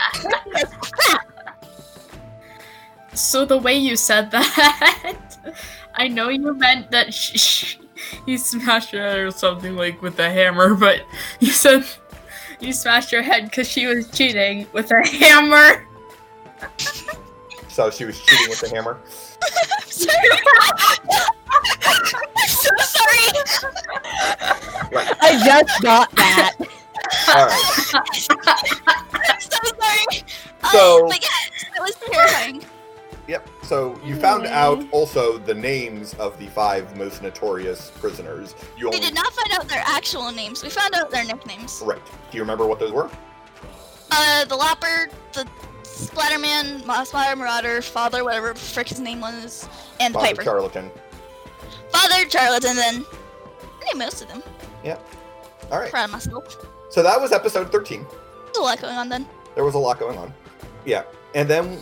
So 3.16 3.46
the 3.46 3.56
way 3.56 3.76
you 3.78 3.96
said 3.96 4.30
that, 4.30 5.38
I 5.94 6.06
know 6.06 6.28
you 6.28 6.52
meant 6.52 6.90
that 6.90 7.14
sh- 7.14 7.40
sh- 7.40 7.78
you 8.26 8.36
smashed 8.36 8.90
her 8.90 8.98
head 8.98 9.18
or 9.18 9.30
something 9.30 9.74
like 9.74 10.02
with 10.02 10.18
a 10.20 10.30
hammer, 10.30 10.74
but 10.74 11.00
you 11.40 11.50
said 11.50 11.86
you 12.60 12.74
smashed 12.74 13.10
her 13.12 13.22
head 13.22 13.44
because 13.46 13.68
she 13.68 13.86
was 13.86 14.10
cheating 14.10 14.66
with 14.74 14.90
a 14.90 15.06
hammer. 15.06 15.86
So 17.68 17.90
she 17.90 18.04
was 18.04 18.20
cheating 18.20 18.50
with 18.50 18.60
the 18.60 18.68
hammer. 18.68 18.98
I'm 19.42 19.90
sorry. 19.90 20.30
I'm 22.36 22.48
so 22.48 22.70
sorry. 22.78 23.26
I 25.20 25.40
just 25.44 25.82
got 25.82 26.10
that. 26.16 26.54
All 27.28 27.46
right. 27.46 27.94
I'm 29.14 29.40
so 29.40 29.58
sorry. 29.64 30.24
Uh, 30.62 30.70
So- 30.72 31.06
but 31.08 31.20
yeah, 31.22 31.28
that 31.74 31.80
was 31.80 31.94
terrifying. 32.10 32.64
Yep. 33.28 33.48
So 33.64 33.98
you 34.04 34.14
found 34.20 34.46
out 34.46 34.84
also 34.92 35.36
the 35.38 35.54
names 35.54 36.14
of 36.14 36.38
the 36.38 36.46
five 36.46 36.96
most 36.96 37.22
notorious 37.22 37.90
prisoners. 38.00 38.54
You 38.76 38.88
We 38.88 38.96
only 38.96 39.00
did 39.00 39.14
not 39.16 39.32
find 39.32 39.52
out 39.52 39.66
their 39.68 39.82
actual 39.84 40.30
names. 40.30 40.62
We 40.62 40.70
found 40.70 40.94
out 40.94 41.10
their 41.10 41.24
nicknames. 41.24 41.82
right. 41.84 42.00
Do 42.30 42.36
you 42.36 42.42
remember 42.42 42.66
what 42.66 42.78
those 42.78 42.92
were? 42.92 43.10
Uh, 44.12 44.44
the 44.44 44.54
Lopper, 44.54 45.08
the 45.32 45.44
Splatterman, 45.96 46.82
Mosswater 46.82 47.36
Marauder, 47.36 47.80
Father, 47.80 48.22
whatever 48.22 48.52
the 48.52 48.60
frick 48.60 48.88
his 48.88 49.00
name 49.00 49.20
was, 49.20 49.66
and 49.98 50.14
the 50.14 50.18
Father 50.18 50.30
Piper. 50.32 50.42
Charlatan. 50.42 50.90
Father, 51.90 52.28
Charlatan, 52.28 52.76
then. 52.76 53.04
I 53.62 53.92
knew 53.92 53.98
most 53.98 54.20
of 54.20 54.28
them. 54.28 54.42
Yeah. 54.84 54.98
All 55.70 55.78
right. 55.80 55.90
Proud 55.90 56.04
of 56.04 56.10
myself. 56.10 56.66
So 56.90 57.02
that 57.02 57.18
was 57.18 57.32
episode 57.32 57.72
13. 57.72 58.06
There's 58.44 58.56
a 58.58 58.60
lot 58.60 58.80
going 58.80 58.96
on 58.96 59.08
then. 59.08 59.26
There 59.54 59.64
was 59.64 59.74
a 59.74 59.78
lot 59.78 59.98
going 59.98 60.18
on. 60.18 60.34
Yeah. 60.84 61.04
And 61.34 61.48
then 61.48 61.78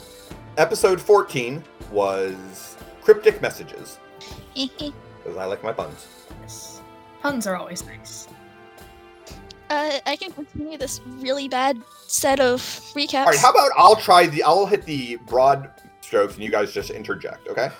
episode 0.59 1.01
14 1.01 1.63
was 1.91 2.77
cryptic 3.03 3.43
messages. 3.43 3.99
because 4.55 5.37
I 5.37 5.45
like 5.45 5.65
my 5.65 5.73
puns. 5.73 6.07
Yes. 6.41 6.81
Puns 7.21 7.47
are 7.47 7.57
always 7.57 7.85
nice. 7.85 8.29
Uh, 9.71 9.99
I 10.07 10.17
can 10.17 10.31
continue 10.33 10.77
this 10.79 11.01
really 11.19 11.49
bad 11.49 11.81
set 12.07 12.39
of 12.41 12.61
recaps. 12.95 13.15
All 13.21 13.27
right, 13.27 13.39
how 13.39 13.51
about 13.51 13.71
I'll 13.77 13.97
try 13.97 14.27
the 14.27 14.43
I'll 14.43 14.67
hit 14.67 14.85
the 14.85 15.17
broad 15.27 15.71
strokes 16.01 16.35
and 16.35 16.43
you 16.43 16.51
guys 16.51 16.73
just 16.73 16.91
interject, 16.91 17.49
okay? 17.49 17.71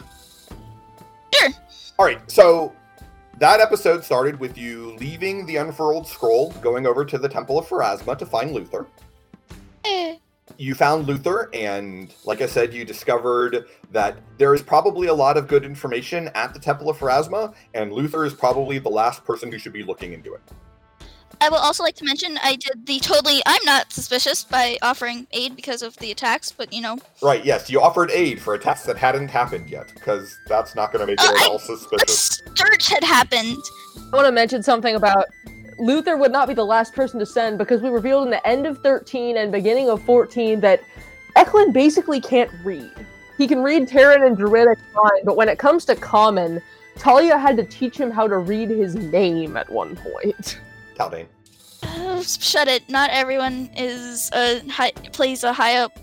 Sure. 1.35 1.51
All 1.99 2.07
right, 2.07 2.19
so 2.31 2.73
that 3.39 3.61
episode 3.61 4.03
started 4.05 4.41
with 4.41 4.57
you 4.57 4.97
leaving 4.99 5.45
the 5.47 5.57
unfurled 5.57 6.07
scroll, 6.07 6.51
going 6.63 6.87
over 6.87 7.05
to 7.05 7.19
the 7.19 7.29
Temple 7.29 7.59
of 7.59 7.67
Pharasma 7.69 8.17
to 8.19 8.27
find 8.27 8.53
Luther. 8.53 8.87
Eh, 9.85 10.17
You 10.57 10.75
found 10.75 11.07
Luther, 11.07 11.51
and 11.53 12.13
like 12.25 12.41
I 12.41 12.47
said, 12.47 12.73
you 12.73 12.85
discovered 12.85 13.67
that 13.93 14.17
there 14.39 14.55
is 14.55 14.63
probably 14.63 15.09
a 15.09 15.15
lot 15.15 15.37
of 15.37 15.49
good 15.49 15.65
information 15.65 16.31
at 16.35 16.55
the 16.55 16.61
Temple 16.61 16.89
of 16.89 16.97
Pharasma, 16.99 17.55
and 17.75 17.93
Luther 17.93 18.25
is 18.25 18.33
probably 18.35 18.79
the 18.79 18.89
last 18.89 19.25
person 19.25 19.53
who 19.53 19.59
should 19.59 19.73
be 19.73 19.83
looking 19.83 20.13
into 20.13 20.35
it. 20.35 20.43
I 21.45 21.51
will 21.51 21.59
also 21.59 21.83
like 21.83 21.95
to 21.97 22.07
mention 22.07 22.39
I 22.43 22.57
did 22.57 22.87
the 22.87 22.99
totally 23.01 23.43
I'm 23.45 23.63
not 23.67 23.93
suspicious 23.93 24.45
by 24.45 24.79
offering 24.81 25.27
aid 25.33 25.55
because 25.55 25.83
of 25.83 25.95
the 25.99 26.11
attacks, 26.11 26.51
but 26.51 26.73
you 26.73 26.81
know, 26.81 26.97
Right, 27.23 27.45
yes, 27.45 27.69
you 27.69 27.83
offered 27.83 28.11
aid 28.13 28.41
for 28.41 28.55
attacks 28.55 28.85
that 28.85 28.97
hadn't 28.97 29.29
happened 29.29 29.69
yet, 29.69 29.93
because 29.93 30.35
that's 30.49 30.75
not 30.75 30.91
going 30.91 31.01
to 31.01 31.07
make 31.07 31.21
Uh, 31.21 31.25
it 31.35 31.37
at 31.37 31.43
I- 31.43 31.51
all 31.51 31.57
a 31.57 31.61
suspicious. 31.61 32.41
search 32.57 32.89
had 32.89 33.05
happened. 33.05 33.59
I 34.11 34.17
want 34.17 34.25
to 34.27 34.33
mention 34.33 34.63
something 34.63 34.95
about 34.97 35.27
Luther 35.79 36.17
would 36.17 36.33
not 36.33 36.49
be 36.49 36.55
the 36.55 36.65
last 36.65 36.95
person 36.95 37.21
to 37.21 37.27
send 37.27 37.59
because 37.59 37.83
we 37.83 37.91
revealed 37.91 38.25
in 38.25 38.31
the 38.31 38.47
end 38.49 38.67
of 38.67 38.79
13 38.79 39.37
and 39.37 39.53
beginning 39.53 39.91
of 39.91 40.03
14 40.05 40.61
that 40.61 40.81
Eklund 41.37 41.75
basically 41.75 42.23
can't 42.23 42.51
read. 42.65 42.91
He 43.37 43.47
can 43.47 43.63
read 43.63 43.87
Terran 43.87 44.23
and 44.23 44.35
Druidic 44.35 44.79
fine, 44.95 45.25
but 45.27 45.37
when 45.37 45.51
it 45.51 45.59
comes 45.59 45.85
to 45.87 45.95
Common, 45.95 46.63
Talia 46.97 47.37
had 47.37 47.59
to 47.59 47.65
teach 47.65 47.99
him 47.99 48.11
how 48.11 48.27
to 48.29 48.39
read 48.39 48.71
his 48.71 48.95
name 48.95 49.59
at 49.59 49.69
one 49.69 49.95
point. 49.97 50.59
Taldane. 50.95 51.27
Uh, 51.83 52.23
shut 52.23 52.69
it. 52.69 52.89
Not 52.89 53.11
everyone 53.11 53.71
is 53.77 54.31
a 54.33 54.61
high, 54.71 54.93
plays 55.13 55.45
a 55.45 55.53
high 55.53 55.77
up, 55.77 55.99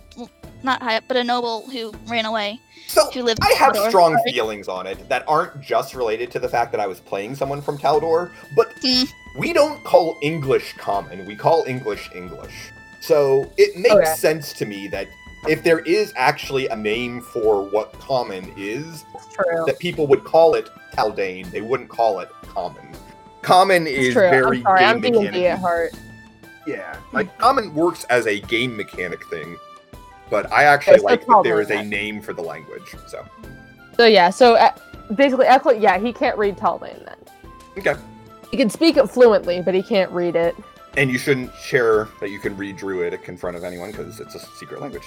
not 0.64 0.82
high 0.82 0.98
up, 0.98 1.06
but 1.08 1.18
a 1.18 1.24
noble 1.24 1.68
who 1.70 1.92
ran 2.08 2.26
away, 2.26 2.60
So, 2.88 3.10
who 3.12 3.24
lived. 3.24 3.40
I 3.42 3.54
have 3.58 3.74
Mordor. 3.74 3.88
strong 3.90 4.18
Sorry. 4.18 4.32
feelings 4.32 4.68
on 4.68 4.86
it 4.88 5.10
that 5.10 5.24
aren't 5.28 5.60
just 5.62 5.96
related 5.96 6.30
to 6.32 6.40
the 6.40 6.48
fact 6.50 6.72
that 6.72 6.80
I 6.80 6.88
was 6.88 7.00
playing 7.00 7.36
someone 7.36 7.62
from 7.62 7.78
Taldor, 7.78 8.32
but 8.56 8.72
Hmm. 8.84 9.04
we 9.40 9.54
don't 9.54 9.84
call 9.84 10.18
English 10.22 10.74
common, 10.78 11.26
we 11.26 11.36
call 11.36 11.64
English 11.68 12.10
English. 12.14 12.72
So 13.02 13.52
it 13.58 13.76
makes 13.76 13.96
Okay. 13.96 14.14
sense 14.16 14.54
to 14.54 14.66
me 14.68 14.88
that 14.90 15.08
if 15.48 15.64
there 15.64 15.80
is 15.80 16.14
actually 16.16 16.68
a 16.68 16.76
name 16.76 17.22
for 17.22 17.64
what 17.68 17.92
common 17.94 18.54
is, 18.56 19.04
that 19.66 19.80
people 19.80 20.06
would 20.06 20.24
call 20.24 20.54
it 20.54 20.70
Taldane, 20.94 21.50
they 21.50 21.62
wouldn't 21.62 21.90
call 21.90 22.20
it 22.20 22.30
common. 22.44 22.88
Common 23.42 23.88
It's 23.88 24.08
is 24.08 24.14
true. 24.14 24.30
very 24.30 24.58
I'm 24.58 24.64
sorry. 24.64 24.80
game 24.80 24.90
I'm 24.90 25.02
D&D 25.02 25.12
mechanic. 25.20 25.44
at 25.44 25.60
heart. 25.60 25.92
Yeah, 26.68 26.98
like 27.12 27.36
common 27.40 27.74
works 27.74 28.04
as 28.06 28.28
a 28.28 28.40
game 28.42 28.78
mechanic 28.78 29.26
thing, 29.30 29.58
but 30.30 30.52
I 30.52 30.64
actually 30.66 31.00
so 31.00 31.06
like 31.06 31.26
that 31.26 31.42
there 31.44 31.60
is 31.60 31.72
a 31.72 31.84
name 31.84 32.22
for 32.22 32.34
the 32.34 32.42
language. 32.44 32.96
So 33.08 33.26
So 33.98 34.06
yeah, 34.06 34.30
so 34.30 34.56
uh, 34.56 34.72
basically 35.16 35.48
Eklund, 35.48 35.82
yeah, 35.82 35.98
he 36.00 36.14
can't 36.14 36.38
read 36.38 36.58
Taldane 36.58 37.04
then. 37.06 37.18
okay. 37.88 38.00
He 38.52 38.58
can 38.58 38.70
speak 38.70 38.98
it 38.98 39.08
fluently, 39.10 39.62
but 39.62 39.74
he 39.74 39.82
can't 39.82 40.12
read 40.12 40.36
it. 40.36 40.56
And 40.98 41.10
you 41.10 41.18
shouldn't 41.18 41.52
share 41.56 42.10
that 42.20 42.30
you 42.30 42.38
can 42.40 42.56
read 42.58 42.76
Druidic 42.78 43.28
in 43.30 43.38
front 43.38 43.56
of 43.58 43.64
anyone 43.64 43.92
because 43.92 44.20
it's 44.20 44.36
a 44.36 44.40
secret 44.58 44.82
language. 44.82 45.04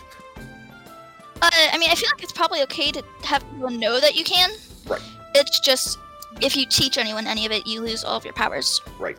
Uh, 1.43 1.51
I 1.53 1.77
mean, 1.79 1.91
I 1.91 1.95
feel 1.95 2.09
like 2.15 2.23
it's 2.23 2.33
probably 2.33 2.63
okay 2.63 2.91
to 2.91 3.03
have 3.25 3.45
people 3.53 3.71
know 3.71 4.01
that 4.01 4.15
you 4.17 4.25
can. 4.25 4.51
Right. 4.87 5.03
It's 5.35 5.61
just 5.61 5.99
if 6.41 6.57
you 6.57 6.67
teach 6.67 6.99
anyone 6.99 7.27
any 7.27 7.47
of 7.47 7.53
it, 7.53 7.67
you 7.67 7.81
lose 7.81 8.05
all 8.05 8.17
of 8.17 8.25
your 8.25 8.35
powers. 8.35 8.81
Right. 8.99 9.19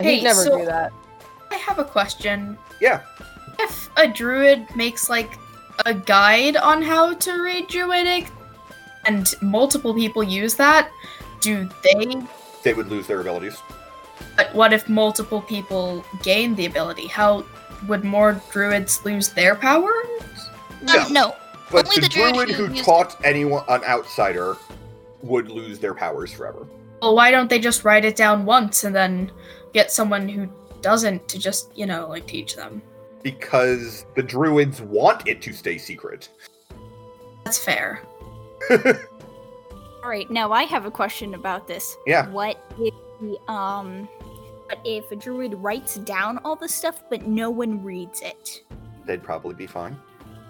Hey, 0.00 0.16
He'd 0.16 0.24
never 0.24 0.42
so- 0.44 0.58
do 0.58 0.64
that. 0.66 0.92
I 1.50 1.54
have 1.56 1.78
a 1.78 1.84
question. 1.84 2.58
Yeah. 2.80 3.02
If 3.58 3.90
a 3.96 4.06
druid 4.06 4.66
makes 4.76 5.08
like 5.08 5.38
a 5.86 5.94
guide 5.94 6.56
on 6.56 6.82
how 6.82 7.14
to 7.14 7.42
read 7.42 7.68
druidic 7.68 8.28
and 9.06 9.32
multiple 9.40 9.94
people 9.94 10.22
use 10.22 10.54
that, 10.56 10.90
do 11.40 11.68
they 11.82 12.16
They 12.62 12.74
would 12.74 12.88
lose 12.88 13.06
their 13.06 13.20
abilities. 13.20 13.56
but 14.36 14.54
what 14.54 14.72
if 14.72 14.88
multiple 14.88 15.40
people 15.42 16.04
gain 16.22 16.54
the 16.54 16.66
ability? 16.66 17.06
How 17.06 17.44
would 17.88 18.04
more 18.04 18.40
druids 18.52 19.04
lose 19.04 19.30
their 19.30 19.54
powers? 19.54 20.50
No. 20.82 21.02
Um, 21.06 21.12
no. 21.12 21.36
But 21.70 21.86
Only 21.86 21.96
the, 21.96 22.00
the 22.02 22.08
druid 22.08 22.34
druid 22.34 22.50
who 22.50 22.66
who 22.66 22.82
taught 22.82 23.16
anyone 23.24 23.64
an 23.68 23.82
outsider 23.84 24.56
would 25.22 25.50
lose 25.50 25.78
their 25.78 25.94
powers 25.94 26.32
forever. 26.32 26.66
Well, 27.02 27.14
why 27.14 27.30
don't 27.30 27.48
they 27.48 27.58
just 27.58 27.84
write 27.84 28.04
it 28.04 28.16
down 28.16 28.44
once 28.44 28.84
and 28.84 28.94
then 28.94 29.30
get 29.72 29.92
someone 29.92 30.28
who 30.28 30.48
doesn't 30.80 31.28
to 31.28 31.38
just, 31.38 31.76
you 31.76 31.86
know, 31.86 32.08
like 32.08 32.26
teach 32.26 32.56
them? 32.56 32.82
Because 33.22 34.04
the 34.14 34.22
druids 34.22 34.80
want 34.80 35.26
it 35.28 35.42
to 35.42 35.52
stay 35.52 35.78
secret. 35.78 36.28
That's 37.44 37.58
fair. 37.58 38.02
All 38.70 40.10
right, 40.10 40.30
now 40.30 40.52
I 40.52 40.64
have 40.64 40.86
a 40.86 40.90
question 40.90 41.34
about 41.34 41.66
this. 41.66 41.96
Yeah. 42.06 42.28
What 42.30 42.60
if 42.78 42.94
the 43.20 43.52
um 43.52 44.08
what 44.66 44.78
if 44.84 45.10
a 45.10 45.16
druid 45.16 45.54
writes 45.54 45.96
down 45.96 46.38
all 46.44 46.54
the 46.54 46.68
stuff 46.68 47.02
but 47.08 47.26
no 47.26 47.50
one 47.50 47.82
reads 47.82 48.20
it? 48.20 48.64
They'd 49.06 49.22
probably 49.22 49.54
be 49.54 49.66
fine. 49.66 49.98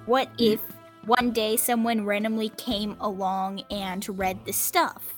What 0.06 0.28
if 0.38 0.60
one 1.06 1.30
day 1.30 1.56
someone 1.56 2.04
randomly 2.04 2.50
came 2.50 2.96
along 3.00 3.62
and 3.70 4.06
read 4.18 4.44
the 4.44 4.52
stuff 4.52 5.14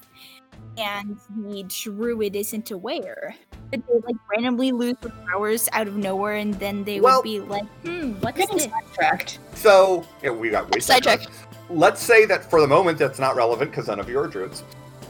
and 0.78 1.18
the 1.36 1.64
druid 1.64 2.36
isn't 2.36 2.70
aware? 2.70 3.34
Could 3.72 3.82
they 3.86 3.94
like 4.06 4.16
randomly 4.30 4.72
lose 4.72 4.94
their 5.00 5.12
powers 5.28 5.68
out 5.72 5.88
of 5.88 5.96
nowhere 5.96 6.34
and 6.36 6.54
then 6.54 6.84
they 6.84 7.00
Well- 7.00 7.18
would 7.18 7.24
be 7.24 7.40
like, 7.40 7.66
hmm, 7.84 8.12
what's 8.20 8.38
Getting 8.38 8.56
this? 8.56 8.66
sidetracked. 8.66 9.38
So, 9.54 10.04
yeah, 10.22 10.30
we 10.30 10.50
got 10.50 10.70
way 10.70 10.80
sidetracked. 10.80 11.28
Let's 11.68 12.02
say 12.02 12.24
that 12.26 12.48
for 12.48 12.60
the 12.60 12.66
moment 12.66 12.98
that's 12.98 13.18
not 13.18 13.36
relevant 13.36 13.70
because 13.70 13.88
none 13.88 14.00
of 14.00 14.08
you 14.08 14.18
are 14.18 14.26
druids. 14.28 14.62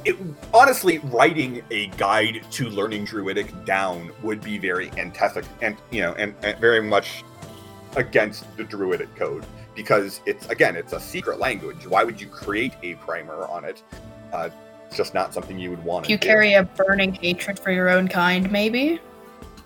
It, 0.05 0.17
honestly, 0.55 0.99
writing 1.05 1.63
a 1.71 1.87
guide 1.99 2.41
to 2.53 2.71
learning 2.71 3.05
Druidic 3.05 3.65
down 3.67 4.11
would 4.23 4.43
be 4.43 4.57
very 4.57 4.91
antithetical, 4.97 5.51
and 5.61 5.77
you 5.91 6.01
know, 6.01 6.15
and, 6.15 6.35
and 6.43 6.59
very 6.59 6.81
much 6.81 7.23
against 7.97 8.45
the 8.57 8.65
Druidic 8.65 9.15
code 9.15 9.45
because 9.75 10.21
it's 10.27 10.47
again, 10.49 10.77
it's 10.77 10.93
a 10.93 11.01
secret 11.01 11.39
language. 11.39 11.87
Why 11.87 12.05
would 12.05 12.21
you 12.21 12.27
create 12.27 12.75
a 12.83 12.95
primer 12.97 13.47
on 13.47 13.65
it? 13.65 13.83
Uh, 14.33 14.51
it's 14.87 14.97
just 14.97 15.15
not 15.15 15.33
something 15.33 15.59
you 15.59 15.71
would 15.71 15.85
want 15.85 16.05
If 16.05 16.07
to 16.07 16.13
you 16.13 16.19
do. 16.19 16.27
carry 16.27 16.55
a 16.55 16.65
burning 16.65 17.15
hatred 17.15 17.59
for 17.59 17.71
your 17.71 17.89
own 17.89 18.09
kind, 18.09 18.51
maybe? 18.51 19.01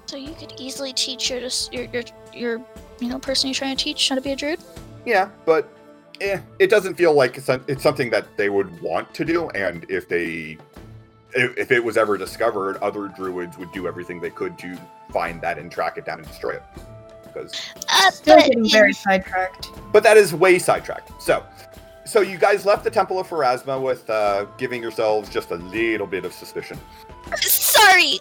So 0.06 0.16
you 0.16 0.34
could 0.34 0.52
easily 0.58 0.92
teach 0.92 1.30
your 1.30 1.40
just 1.40 1.72
your 1.72 1.84
your 1.86 2.02
your 2.32 2.60
you 3.00 3.08
know 3.08 3.18
person 3.18 3.48
you're 3.48 3.54
trying 3.54 3.76
to 3.76 3.82
teach 3.82 4.08
how 4.08 4.14
to 4.14 4.20
be 4.20 4.32
a 4.32 4.36
druid. 4.36 4.60
Yeah, 5.06 5.30
but 5.44 5.68
eh, 6.20 6.40
it 6.58 6.70
doesn't 6.70 6.94
feel 6.94 7.14
like 7.14 7.36
it's, 7.36 7.48
it's 7.48 7.82
something 7.82 8.10
that 8.10 8.36
they 8.36 8.48
would 8.48 8.80
want 8.80 9.12
to 9.14 9.24
do. 9.24 9.50
And 9.50 9.84
if 9.88 10.08
they, 10.08 10.56
if, 11.34 11.56
if 11.58 11.70
it 11.70 11.82
was 11.82 11.96
ever 11.96 12.16
discovered, 12.16 12.76
other 12.78 13.08
druids 13.08 13.58
would 13.58 13.72
do 13.72 13.86
everything 13.86 14.20
they 14.20 14.30
could 14.30 14.58
to 14.60 14.78
find 15.10 15.40
that 15.42 15.58
and 15.58 15.70
track 15.70 15.98
it 15.98 16.04
down 16.06 16.18
and 16.18 16.26
destroy 16.28 16.52
it. 16.52 16.62
Because, 17.34 17.52
Uh, 17.90 18.10
Still 18.10 18.36
but 18.36 18.46
getting 18.46 18.68
very 18.70 18.92
sidetracked. 18.92 19.70
but 19.92 20.02
that 20.04 20.16
is 20.16 20.32
way 20.32 20.58
sidetracked. 20.58 21.20
So, 21.20 21.44
so 22.04 22.20
you 22.20 22.38
guys 22.38 22.64
left 22.64 22.84
the 22.84 22.90
Temple 22.90 23.18
of 23.18 23.28
Pharasma 23.28 23.80
with 23.82 24.08
uh, 24.08 24.44
giving 24.56 24.80
yourselves 24.82 25.28
just 25.28 25.50
a 25.50 25.56
little 25.56 26.06
bit 26.06 26.24
of 26.24 26.32
suspicion. 26.32 26.78
sorry. 27.36 28.20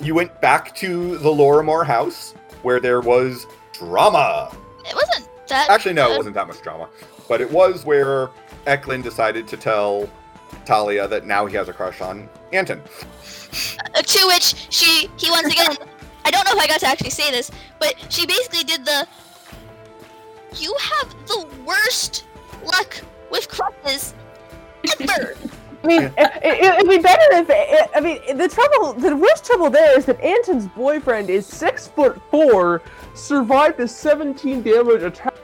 You 0.00 0.14
went 0.14 0.40
back 0.40 0.74
to 0.76 1.18
the 1.18 1.28
Lorrimor 1.28 1.84
house 1.86 2.32
where 2.62 2.80
there 2.80 3.00
was 3.00 3.46
drama. 3.72 4.54
It 4.86 4.94
wasn't 4.94 5.28
that. 5.48 5.68
Actually, 5.70 5.94
no, 5.94 6.12
it 6.12 6.16
wasn't 6.16 6.34
that 6.34 6.46
much 6.48 6.60
drama. 6.62 6.88
But 7.28 7.40
it 7.40 7.50
was 7.50 7.84
where 7.84 8.30
Eklund 8.66 9.04
decided 9.04 9.46
to 9.48 9.56
tell 9.56 10.08
Talia 10.64 11.06
that 11.08 11.26
now 11.26 11.46
he 11.46 11.54
has 11.56 11.68
a 11.68 11.72
crush 11.72 12.00
on 12.00 12.28
Anton. 12.52 12.80
Uh, 13.94 14.02
to 14.02 14.26
which 14.26 14.54
she 14.70 15.08
he 15.16 15.30
once 15.30 15.52
again 15.52 15.76
I 16.30 16.42
don't 16.42 16.44
know 16.44 16.52
if 16.60 16.62
I 16.62 16.68
got 16.68 16.78
to 16.80 16.86
actually 16.86 17.10
say 17.10 17.30
this, 17.32 17.50
but 17.80 17.94
she 18.08 18.24
basically 18.24 18.62
did 18.62 18.84
the 18.84 19.06
you 20.56 20.74
have 20.80 21.14
the 21.26 21.46
worst 21.64 22.24
luck 22.64 23.00
with 23.30 23.48
crushes 23.48 24.14
ever. 25.00 25.34
I 25.82 25.86
mean, 25.86 26.02
it, 26.02 26.12
it, 26.18 26.62
it'd 26.62 26.88
be 26.90 26.98
better 26.98 27.22
if. 27.32 27.46
It, 27.48 27.90
I 27.94 28.00
mean, 28.00 28.36
the 28.36 28.48
trouble, 28.48 28.92
the 28.92 29.16
worst 29.16 29.44
trouble 29.46 29.70
there 29.70 29.98
is 29.98 30.04
that 30.04 30.20
Anton's 30.20 30.66
boyfriend 30.68 31.30
is 31.30 31.46
six 31.46 31.88
foot 31.88 32.20
four, 32.30 32.82
survived 33.14 33.80
a 33.80 33.88
17 33.88 34.62
damage 34.62 35.02
attack, 35.02 35.34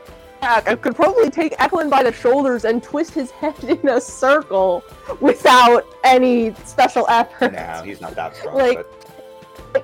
and 0.43 0.81
could 0.83 0.95
probably 0.95 1.31
take 1.31 1.55
Eklund 1.59 1.91
by 1.91 2.03
the 2.03 2.13
shoulders 2.13 2.65
and 2.67 2.83
twist 2.83 3.15
his 3.15 3.31
head 3.31 3.65
in 3.65 3.89
a 3.89 4.01
circle 4.01 4.85
without 5.21 5.87
any 6.05 6.55
special 6.65 7.07
effort. 7.09 7.55
No, 7.55 7.83
he's 7.83 8.01
not 8.03 8.15
that 8.15 8.37
strong. 8.37 8.57
Like- 8.57 8.77
but 8.77 8.87
Like, 8.91 8.96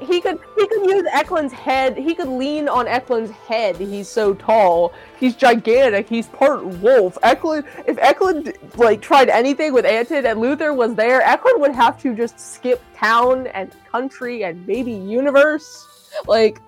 he 0.01 0.21
could 0.21 0.39
he 0.57 0.67
could 0.67 0.91
use 0.91 1.07
Eklund's 1.13 1.53
head. 1.53 1.97
He 1.97 2.15
could 2.15 2.29
lean 2.29 2.69
on 2.69 2.87
Eklund's 2.87 3.31
head. 3.31 3.77
He's 3.77 4.09
so 4.09 4.35
tall. 4.35 4.93
He's 5.19 5.35
gigantic. 5.35 6.09
He's 6.09 6.29
part 6.29 6.65
wolf. 6.65 7.19
Eklund. 7.23 7.65
If 7.87 7.99
Eklund 7.99 8.53
like 8.77 9.03
tried 9.03 9.29
anything 9.29 9.73
with 9.73 9.85
Anton 9.85 10.27
and 10.27 10.41
Luther 10.41 10.73
was 10.73 10.95
there, 10.95 11.23
Eklund 11.23 11.61
would 11.61 11.75
have 11.75 12.01
to 12.03 12.15
just 12.15 12.39
skip 12.41 12.83
town 12.95 13.47
and 13.49 13.73
country 13.91 14.45
and 14.45 14.67
maybe 14.67 14.93
universe. 14.93 15.89
Like, 16.27 16.61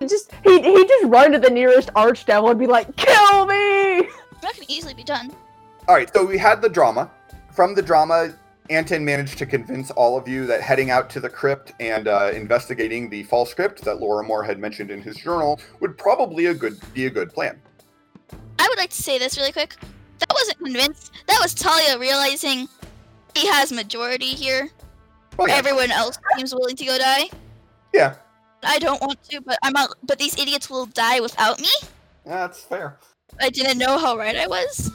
just 0.00 0.32
he 0.44 0.60
he 0.60 0.86
just 0.86 1.04
run 1.06 1.32
to 1.32 1.38
the 1.38 1.50
nearest 1.50 1.92
archdevil 1.94 2.50
and 2.50 2.58
be 2.58 2.66
like, 2.66 2.94
"Kill 2.96 3.46
me!" 3.46 4.08
That 4.42 4.54
can 4.54 4.64
easily 4.68 4.94
be 4.94 5.04
done. 5.04 5.32
All 5.88 5.94
right, 5.94 6.10
so 6.12 6.24
we 6.24 6.38
had 6.38 6.62
the 6.62 6.68
drama. 6.68 7.10
From 7.50 7.74
the 7.74 7.82
drama, 7.82 8.32
Anton 8.70 9.04
managed 9.04 9.36
to 9.38 9.46
convince 9.46 9.90
all 9.90 10.16
of 10.16 10.28
you 10.28 10.46
that 10.46 10.60
heading 10.62 10.90
out 10.90 11.10
to 11.10 11.20
the 11.20 11.28
crypt 11.28 11.72
and 11.80 12.06
uh, 12.06 12.30
investigating 12.32 13.10
the 13.10 13.24
false 13.24 13.50
script 13.50 13.82
that 13.84 13.96
Lorrimor 13.96 14.46
had 14.46 14.58
mentioned 14.58 14.90
in 14.90 15.02
his 15.02 15.16
journal 15.16 15.60
would 15.80 15.98
probably 15.98 16.46
a 16.46 16.54
good 16.54 16.78
be 16.94 17.06
a 17.06 17.10
good 17.10 17.32
plan. 17.34 17.60
I 18.58 18.68
would 18.68 18.78
like 18.78 18.90
to 18.90 19.02
say 19.02 19.18
this 19.18 19.36
really 19.36 19.52
quick. 19.52 19.74
That 20.20 20.32
wasn't 20.32 20.58
convinced. 20.58 21.12
That 21.26 21.38
was 21.42 21.52
Talia 21.52 21.98
realizing 21.98 22.68
he 23.34 23.46
has 23.48 23.72
majority 23.72 24.26
here. 24.26 24.70
Oh 25.38 25.46
yeah, 25.46 25.54
Everyone 25.56 25.90
else 25.90 26.18
seems 26.36 26.54
willing 26.54 26.76
to 26.76 26.84
go 26.84 26.96
die. 26.98 27.28
yeah, 27.92 28.14
I 28.62 28.78
don't 28.78 29.00
want 29.00 29.22
to, 29.30 29.40
but 29.40 29.58
I'm 29.62 29.74
out. 29.76 29.94
But 30.04 30.18
these 30.18 30.38
idiots 30.38 30.70
will 30.70 30.86
die 30.86 31.18
without 31.20 31.58
me. 31.60 31.68
that's 32.24 32.62
fair. 32.62 32.98
I 33.40 33.48
didn't 33.50 33.78
know 33.78 33.98
how 33.98 34.16
right 34.16 34.36
I 34.36 34.46
was. 34.46 34.90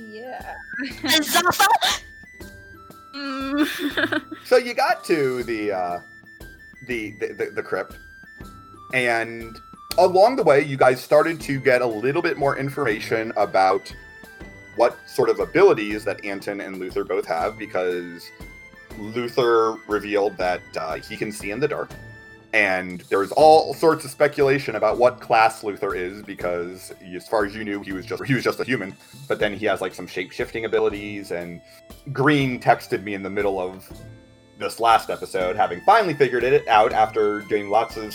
Yeah. 0.00 0.54
And 1.02 1.24
Zafa. 1.24 1.66
So 4.44 4.56
you 4.56 4.74
got 4.74 5.04
to 5.04 5.42
the 5.44 5.72
uh, 5.72 6.00
the, 6.86 7.12
the 7.20 7.26
the 7.34 7.50
the 7.56 7.62
crypt, 7.62 7.96
and 8.94 9.56
along 9.98 10.36
the 10.36 10.42
way, 10.42 10.62
you 10.62 10.76
guys 10.76 11.00
started 11.02 11.40
to 11.42 11.60
get 11.60 11.82
a 11.82 11.86
little 11.86 12.22
bit 12.22 12.36
more 12.36 12.56
information 12.56 13.32
about 13.36 13.92
what 14.76 14.96
sort 15.08 15.28
of 15.28 15.40
abilities 15.40 16.04
that 16.04 16.24
Anton 16.24 16.60
and 16.60 16.78
Luther 16.78 17.04
both 17.04 17.26
have, 17.26 17.58
because 17.58 18.30
Luther 18.96 19.72
revealed 19.88 20.36
that 20.38 20.62
uh, 20.76 20.94
he 20.94 21.16
can 21.16 21.32
see 21.32 21.50
in 21.50 21.60
the 21.60 21.68
dark. 21.68 21.90
And 22.54 23.02
there's 23.10 23.30
all 23.32 23.74
sorts 23.74 24.06
of 24.06 24.10
speculation 24.10 24.76
about 24.76 24.96
what 24.96 25.20
class 25.20 25.62
Luther 25.62 25.94
is, 25.94 26.22
because 26.22 26.92
as 27.14 27.28
far 27.28 27.44
as 27.44 27.54
you 27.54 27.62
knew, 27.62 27.82
he 27.82 27.92
was 27.92 28.06
just 28.06 28.24
he 28.24 28.32
was 28.34 28.42
just 28.42 28.58
a 28.58 28.64
human. 28.64 28.96
But 29.26 29.38
then 29.38 29.52
he 29.52 29.66
has 29.66 29.82
like 29.82 29.94
some 29.94 30.06
shape 30.06 30.32
shifting 30.32 30.64
abilities, 30.64 31.30
and 31.30 31.60
Green 32.12 32.58
texted 32.58 33.02
me 33.02 33.12
in 33.12 33.22
the 33.22 33.28
middle 33.30 33.60
of 33.60 33.86
this 34.58 34.80
last 34.80 35.10
episode, 35.10 35.56
having 35.56 35.80
finally 35.82 36.14
figured 36.14 36.42
it 36.42 36.66
out 36.68 36.92
after 36.92 37.42
doing 37.42 37.68
lots 37.68 37.96
of 37.98 38.14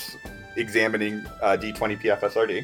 examining 0.57 1.25
uh, 1.41 1.55
D20 1.59 2.01
PFSRD. 2.01 2.63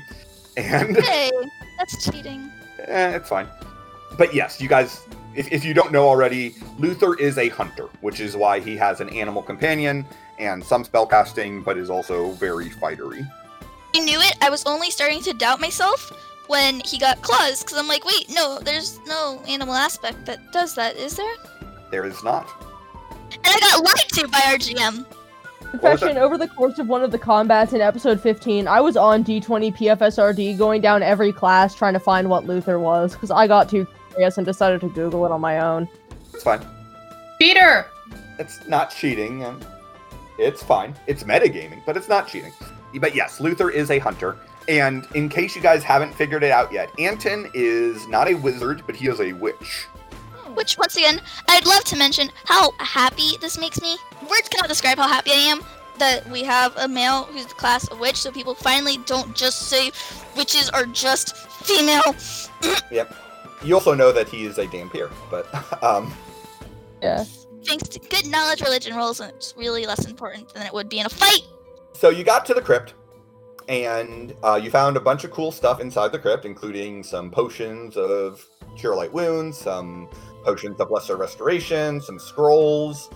And 0.58 0.98
hey, 0.98 1.32
that's 1.78 2.04
cheating. 2.04 2.52
eh, 2.80 3.16
it's 3.16 3.30
fine. 3.30 3.48
But 4.18 4.34
yes, 4.34 4.60
you 4.60 4.68
guys, 4.68 5.08
if, 5.36 5.52
if 5.52 5.64
you 5.64 5.74
don't 5.74 5.92
know 5.92 6.08
already, 6.08 6.56
Luther 6.80 7.18
is 7.20 7.38
a 7.38 7.50
hunter, 7.50 7.88
which 8.02 8.20
is 8.20 8.36
why 8.36 8.60
he 8.60 8.76
has 8.76 9.00
an 9.00 9.10
animal 9.10 9.42
companion 9.42 10.06
and 10.40 10.64
some 10.64 10.84
spellcasting, 10.84 11.64
but 11.64 11.78
is 11.78 11.90
also 11.90 12.32
very 12.32 12.70
fightery. 12.70 13.30
I 13.96 14.00
knew 14.00 14.20
it. 14.20 14.36
I 14.42 14.50
was 14.50 14.64
only 14.66 14.90
starting 14.90 15.22
to 15.24 15.34
doubt 15.34 15.60
myself 15.60 16.12
when 16.48 16.80
he 16.80 16.98
got 16.98 17.22
claws, 17.22 17.62
because 17.62 17.78
I'm 17.78 17.88
like, 17.88 18.06
wait, 18.06 18.28
no, 18.34 18.60
there's 18.60 19.00
no 19.06 19.42
animal 19.48 19.76
aspect 19.76 20.26
that 20.26 20.52
does 20.52 20.74
that, 20.76 20.96
is 20.96 21.16
there? 21.16 21.36
There 21.92 22.06
is 22.06 22.24
not. 22.24 22.50
And 23.32 23.46
I 23.46 23.60
got 23.60 23.84
lied 23.84 24.10
to 24.14 24.28
by 24.28 24.42
our 24.48 24.58
GM. 24.58 25.06
was 25.74 25.82
Confession, 25.82 26.18
over 26.18 26.38
the 26.38 26.48
course 26.48 26.80
of 26.80 26.88
one 26.88 27.04
of 27.04 27.12
the 27.12 27.20
combats 27.20 27.74
in 27.74 27.82
episode 27.82 28.20
15, 28.20 28.68
I 28.68 28.82
was 28.82 28.98
on 28.98 29.24
D20 29.24 29.76
PFSRD 29.76 30.58
going 30.58 30.82
down 30.82 31.04
every 31.04 31.32
class 31.32 31.76
trying 31.76 31.94
to 31.94 32.00
find 32.00 32.30
what 32.30 32.46
Luther 32.46 32.80
was, 32.80 33.14
because 33.14 33.32
I 33.32 33.48
got 33.48 33.70
too 33.70 33.88
curious 34.10 34.38
and 34.38 34.46
decided 34.46 34.82
to 34.82 34.90
Google 34.90 35.26
it 35.26 35.32
on 35.32 35.42
my 35.42 35.60
own. 35.60 35.88
It's 36.34 36.44
fine. 36.44 36.66
Peter! 37.38 37.86
It's 38.40 38.68
not 38.68 38.90
cheating. 38.90 39.44
And 39.44 39.64
it's 40.40 40.64
fine. 40.64 40.96
It's 41.08 41.24
metagaming, 41.24 41.84
but 41.86 41.98
it's 41.98 42.08
not 42.08 42.28
cheating. 42.28 42.54
But 42.96 43.14
yes, 43.14 43.40
Luther 43.40 43.70
is 43.70 43.92
a 43.92 44.00
hunter. 44.00 44.38
And 44.68 45.08
in 45.16 45.30
case 45.30 45.56
you 45.56 45.62
guys 45.62 45.84
haven't 45.84 46.14
figured 46.14 46.44
it 46.44 46.52
out 46.52 46.72
yet, 46.72 46.92
Anton 47.00 47.50
is 47.54 48.08
not 48.08 48.28
a 48.28 48.36
wizard, 48.36 48.84
but 48.86 48.96
he 48.96 49.08
is 49.08 49.20
a 49.20 49.34
witch. 49.34 49.86
Which, 50.54 50.78
once 50.78 50.96
again, 50.96 51.22
I'd 51.48 51.66
love 51.66 51.84
to 51.86 51.96
mention 51.96 52.32
how 52.46 52.72
happy 52.80 53.38
this 53.42 53.60
makes 53.60 53.82
me. 53.82 53.98
Words 54.30 54.50
cannot 54.50 54.68
describe 54.68 54.98
how 54.98 55.08
happy 55.08 55.32
I 55.32 55.36
am 55.36 55.62
that 56.00 56.28
we 56.30 56.44
have 56.44 56.76
a 56.78 56.88
male 56.88 57.26
who's 57.26 57.46
the 57.46 57.54
class 57.54 57.88
of 57.90 58.00
witch, 58.00 58.18
so 58.18 58.32
people 58.32 58.56
finally 58.56 58.98
don't 59.06 59.36
just 59.36 59.64
say 59.64 59.92
witches 60.36 60.70
are 60.70 60.86
just 60.86 61.36
female. 61.36 62.16
Yep. 62.92 63.16
You 63.64 63.74
also 63.74 63.94
know 63.94 64.12
that 64.12 64.30
he 64.30 64.46
is 64.46 64.58
a 64.58 64.66
dhampir, 64.66 65.12
but 65.30 65.84
um, 65.84 66.14
Yeah. 67.02 67.26
Thanks 67.70 67.88
to 67.90 68.00
good 68.00 68.26
knowledge 68.26 68.62
religion 68.62 68.96
rolls, 68.96 69.20
and 69.20 69.32
it's 69.32 69.54
really 69.56 69.86
less 69.86 70.08
important 70.08 70.52
than 70.56 70.66
it 70.66 70.74
would 70.74 70.90
be 70.90 70.98
in 70.98 71.06
a 71.06 71.10
fight. 71.10 71.44
So 71.94 72.10
you 72.10 72.24
got 72.24 72.44
to 72.48 72.56
the 72.56 72.62
crypt, 72.62 72.96
and 73.68 74.34
uh, 74.44 74.60
you 74.62 74.72
found 74.72 74.98
a 74.98 75.00
bunch 75.00 75.24
of 75.24 75.30
cool 75.30 75.52
stuff 75.52 75.80
inside 75.80 76.12
the 76.12 76.18
crypt, 76.18 76.46
including 76.46 77.04
some 77.04 77.30
potions 77.30 77.96
of 77.96 78.44
cure 78.76 78.96
light 78.96 79.14
wounds, 79.14 79.56
some 79.56 80.10
potions 80.44 80.80
of 80.80 80.90
lesser 80.90 81.16
restoration, 81.16 82.02
some 82.02 82.18
scrolls. 82.18 83.08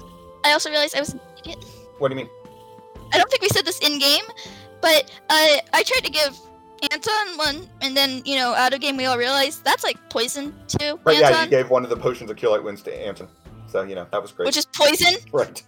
I 0.46 0.52
also 0.52 0.70
realized 0.70 0.96
I 0.96 1.00
was 1.00 1.14
an 1.14 1.22
idiot. 1.40 1.66
What 1.98 2.10
do 2.10 2.16
you 2.16 2.22
mean? 2.22 2.30
I 3.12 3.18
don't 3.18 3.32
think 3.32 3.42
we 3.42 3.50
said 3.50 3.66
this 3.66 3.80
in 3.80 3.98
game, 3.98 4.26
but 4.82 5.12
uh, 5.32 5.58
I 5.74 5.82
tried 5.84 6.06
to 6.06 6.12
give 6.12 6.38
Anton 6.92 7.38
one, 7.38 7.68
and 7.82 7.98
then 7.98 8.22
you 8.24 8.36
know, 8.36 8.54
out 8.54 8.72
of 8.72 8.82
game 8.82 8.98
we 8.98 9.06
all 9.06 9.18
realized 9.18 9.64
that's 9.64 9.84
like 9.84 9.98
poison 10.12 10.54
too, 10.68 11.00
Right? 11.06 11.18
Yeah, 11.18 11.44
you 11.44 11.50
gave 11.50 11.72
one 11.72 11.84
of 11.84 11.90
the 11.90 11.98
potions 11.98 12.30
of 12.30 12.38
cure 12.38 12.52
light 12.52 12.64
wounds 12.64 12.84
to 12.84 13.08
Anton. 13.08 13.28
So 13.74 13.82
you 13.82 13.96
know 13.96 14.06
that 14.12 14.22
was 14.22 14.32
great. 14.32 14.46
which 14.46 14.56
is 14.58 14.68
poison. 14.68 15.16
right. 15.32 15.64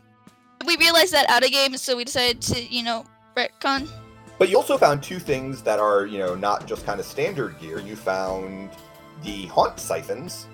We 0.67 0.77
realized 0.77 1.11
that 1.13 1.27
out 1.27 1.43
of 1.43 1.49
game, 1.49 1.75
so 1.75 1.97
we 1.97 2.03
decided 2.03 2.39
to, 2.43 2.61
you 2.63 2.83
know, 2.83 3.03
retcon. 3.35 3.89
But 4.37 4.47
you 4.47 4.57
also 4.57 4.77
found 4.77 5.01
two 5.01 5.17
things 5.17 5.63
that 5.63 5.79
are, 5.79 6.05
you 6.05 6.19
know, 6.19 6.35
not 6.35 6.67
just 6.67 6.85
kind 6.85 6.99
of 6.99 7.05
standard 7.07 7.57
gear. 7.59 7.79
You 7.79 7.95
found 7.95 8.69
the 9.23 9.47
haunt 9.47 9.79
siphons 9.79 10.45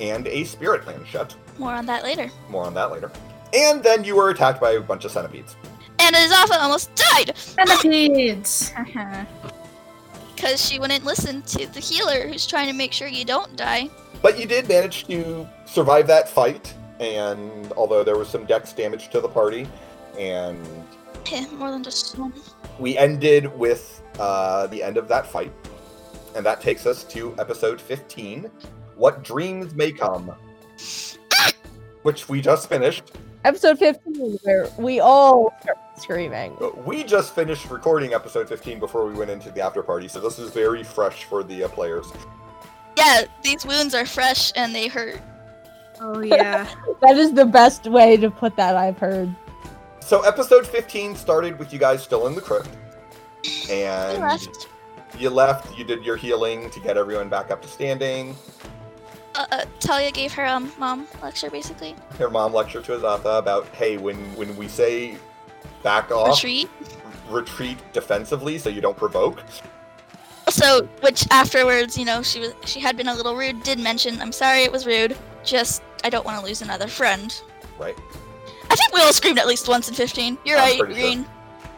and 0.00 0.26
a 0.26 0.44
spirit 0.44 0.82
planchette. 0.82 1.34
More 1.58 1.72
on 1.72 1.86
that 1.86 2.04
later. 2.04 2.30
More 2.50 2.64
on 2.64 2.74
that 2.74 2.92
later. 2.92 3.10
And 3.54 3.82
then 3.82 4.04
you 4.04 4.14
were 4.14 4.28
attacked 4.28 4.60
by 4.60 4.72
a 4.72 4.80
bunch 4.80 5.06
of 5.06 5.12
centipedes. 5.12 5.56
And 5.98 6.14
Azafa 6.14 6.58
almost 6.60 6.94
died 6.94 7.34
Centipedes! 7.36 8.72
because 10.34 10.62
she 10.62 10.78
wouldn't 10.78 11.04
listen 11.04 11.40
to 11.42 11.66
the 11.72 11.80
healer 11.80 12.26
who's 12.26 12.46
trying 12.46 12.66
to 12.66 12.74
make 12.74 12.92
sure 12.92 13.08
you 13.08 13.24
don't 13.24 13.56
die. 13.56 13.88
But 14.20 14.38
you 14.38 14.46
did 14.46 14.68
manage 14.68 15.06
to 15.06 15.48
survive 15.66 16.06
that 16.06 16.28
fight, 16.28 16.74
and 17.02 17.72
although 17.72 18.02
there 18.04 18.16
was 18.16 18.28
some 18.28 18.44
dex 18.46 18.72
damage 18.72 19.08
to 19.10 19.20
the 19.20 19.28
party, 19.28 19.68
and 20.18 20.58
Eh, 21.30 21.46
More 21.52 21.70
than 21.70 21.82
just 21.84 22.18
one. 22.18 22.32
we 22.78 22.96
ended 22.98 23.56
with 23.58 24.02
uh, 24.18 24.66
the 24.68 24.82
end 24.82 24.96
of 24.96 25.08
that 25.08 25.26
fight. 25.26 25.52
And 26.34 26.44
that 26.46 26.60
takes 26.60 26.86
us 26.86 27.04
to 27.04 27.34
episode 27.38 27.80
15 27.80 28.50
What 28.96 29.22
Dreams 29.22 29.74
May 29.74 29.92
Come, 29.92 30.32
which 32.02 32.28
we 32.28 32.40
just 32.40 32.68
finished. 32.68 33.12
Episode 33.44 33.78
15, 33.78 34.38
where 34.42 34.68
we 34.78 35.00
all 35.00 35.52
start 35.62 35.78
screaming. 35.98 36.56
We 36.86 37.04
just 37.04 37.34
finished 37.34 37.70
recording 37.70 38.14
episode 38.14 38.48
15 38.48 38.78
before 38.78 39.04
we 39.06 39.14
went 39.14 39.30
into 39.30 39.50
the 39.50 39.60
after 39.60 39.82
party, 39.82 40.08
so 40.08 40.20
this 40.20 40.38
is 40.38 40.50
very 40.50 40.82
fresh 40.82 41.24
for 41.24 41.42
the 41.42 41.64
uh, 41.64 41.68
players. 41.68 42.06
Yeah, 42.96 43.22
these 43.42 43.64
wounds 43.66 43.94
are 43.94 44.06
fresh 44.06 44.52
and 44.56 44.74
they 44.74 44.86
hurt. 44.88 45.20
Oh 46.00 46.20
yeah. 46.20 46.66
That 47.00 47.16
is 47.18 47.32
the 47.32 47.44
best 47.44 47.86
way 47.86 48.16
to 48.16 48.30
put 48.30 48.54
that, 48.56 48.76
I've 48.76 48.98
heard. 48.98 49.34
So 50.00 50.22
episode 50.22 50.66
15 50.66 51.16
started 51.16 51.58
with 51.58 51.72
you 51.72 51.78
guys 51.78 52.02
still 52.02 52.26
in 52.26 52.34
the 52.34 52.40
crypt. 52.40 52.68
We 53.68 53.72
And 53.72 54.20
left. 54.20 54.68
you 55.18 55.30
left, 55.30 55.76
you 55.76 55.84
did 55.84 56.04
your 56.04 56.16
healing 56.16 56.70
to 56.70 56.80
get 56.80 56.96
everyone 56.96 57.28
back 57.28 57.50
up 57.50 57.60
to 57.62 57.68
standing. 57.68 58.36
Uh, 59.34 59.46
uh, 59.50 59.64
Talia 59.80 60.10
gave 60.10 60.32
her 60.34 60.46
um 60.46 60.70
mom 60.78 61.06
lecture 61.22 61.50
basically. 61.50 61.94
Her 62.18 62.28
mom 62.30 62.52
lecture 62.52 62.82
to 62.82 62.92
Azatha 62.92 63.38
about, 63.38 63.66
hey, 63.68 63.96
when 63.96 64.16
when 64.36 64.54
we 64.56 64.68
say 64.68 65.16
back 65.82 66.10
off, 66.10 66.28
Retreat. 66.36 66.68
retreat 67.30 67.78
defensively 67.92 68.58
so 68.58 68.68
you 68.68 68.80
don't 68.80 68.96
provoke. 68.96 69.42
So, 70.50 70.86
which 71.00 71.26
afterwards, 71.30 71.96
you 71.96 72.04
know, 72.04 72.22
she 72.22 72.40
was 72.40 72.54
she 72.66 72.78
had 72.78 72.96
been 72.96 73.08
a 73.08 73.14
little 73.14 73.34
rude. 73.36 73.62
Did 73.62 73.78
mention, 73.80 74.20
I'm 74.20 74.32
sorry, 74.32 74.62
it 74.64 74.70
was 74.72 74.86
rude. 74.86 75.16
Just 75.44 75.82
I 76.04 76.10
don't 76.10 76.24
want 76.24 76.40
to 76.40 76.46
lose 76.46 76.62
another 76.62 76.88
friend. 76.88 77.40
Right. 77.78 77.96
I 78.70 78.74
think 78.74 78.92
we 78.92 79.00
all 79.00 79.12
screamed 79.12 79.38
at 79.38 79.46
least 79.46 79.68
once 79.68 79.88
in 79.88 79.94
15. 79.94 80.38
You're 80.44 80.56
I'm 80.56 80.62
right, 80.62 80.78
pretty 80.78 80.94
sure. 80.94 81.02
Green. 81.02 81.26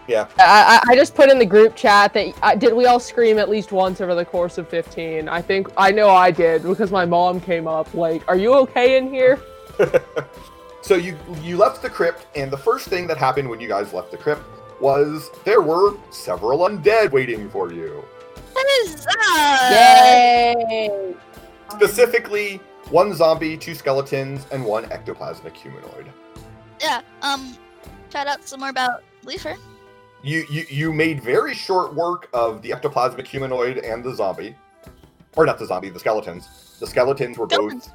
I, 0.09 0.27
I, 0.39 0.81
I 0.91 0.97
just 0.97 1.15
put 1.15 1.31
in 1.31 1.39
the 1.39 1.47
group 1.47 1.75
chat 1.75 2.13
that 2.13 2.35
I, 2.43 2.55
did 2.55 2.75
we 2.75 2.85
all 2.85 3.01
scream 3.01 3.39
at 3.39 3.49
least 3.49 3.73
once 3.73 4.03
over 4.03 4.15
the 4.15 4.25
course 4.25 4.59
of 4.59 4.69
15. 4.69 5.29
I 5.29 5.41
think 5.41 5.69
I 5.79 5.91
know 5.91 6.11
I 6.11 6.31
did 6.31 6.63
because 6.63 6.91
my 6.91 7.07
mom 7.07 7.41
came 7.41 7.67
up 7.67 7.93
like, 7.95 8.23
"Are 8.29 8.37
you 8.37 8.53
okay 8.55 8.99
in 8.99 9.09
here?" 9.09 9.41
So 10.85 10.97
you 10.97 11.17
you 11.43 11.57
left 11.57 11.81
the 11.81 11.89
crypt, 11.89 12.27
and 12.37 12.51
the 12.51 12.59
first 12.59 12.89
thing 12.89 13.07
that 13.07 13.17
happened 13.17 13.49
when 13.49 13.59
you 13.59 13.69
guys 13.69 13.95
left 13.95 14.11
the 14.11 14.19
crypt 14.19 14.43
was 14.83 15.31
there 15.43 15.63
were 15.63 15.97
several 16.11 16.59
undead 16.69 17.11
waiting 17.11 17.49
for 17.49 17.73
you. 17.73 18.05
Huzzah! 18.55 19.75
Yay! 19.75 21.15
Specifically, 21.71 22.61
one 22.91 23.15
zombie, 23.15 23.57
two 23.57 23.75
skeletons, 23.75 24.47
and 24.53 24.65
one 24.65 24.85
ectoplasmic 24.87 25.55
humanoid. 25.55 26.11
Yeah. 26.81 27.03
Um. 27.23 27.57
Shout 28.13 28.27
out 28.27 28.47
some 28.47 28.61
more 28.61 28.69
about 28.69 29.03
Leifer. 29.25 29.57
You, 30.23 30.47
you 30.49 30.65
you 30.69 30.93
made 30.93 31.23
very 31.23 31.55
short 31.55 31.95
work 31.95 32.29
of 32.33 32.63
the 32.63 32.71
ectoplasmic 32.71 33.27
humanoid 33.27 33.79
and 33.79 34.03
the 34.03 34.15
zombie, 34.15 34.55
or 35.37 35.45
not 35.45 35.59
the 35.59 35.67
zombie, 35.67 35.91
the 35.91 35.99
skeletons. 35.99 36.77
The 36.81 36.87
skeletons 36.87 37.37
were 37.37 37.47
both 37.47 37.91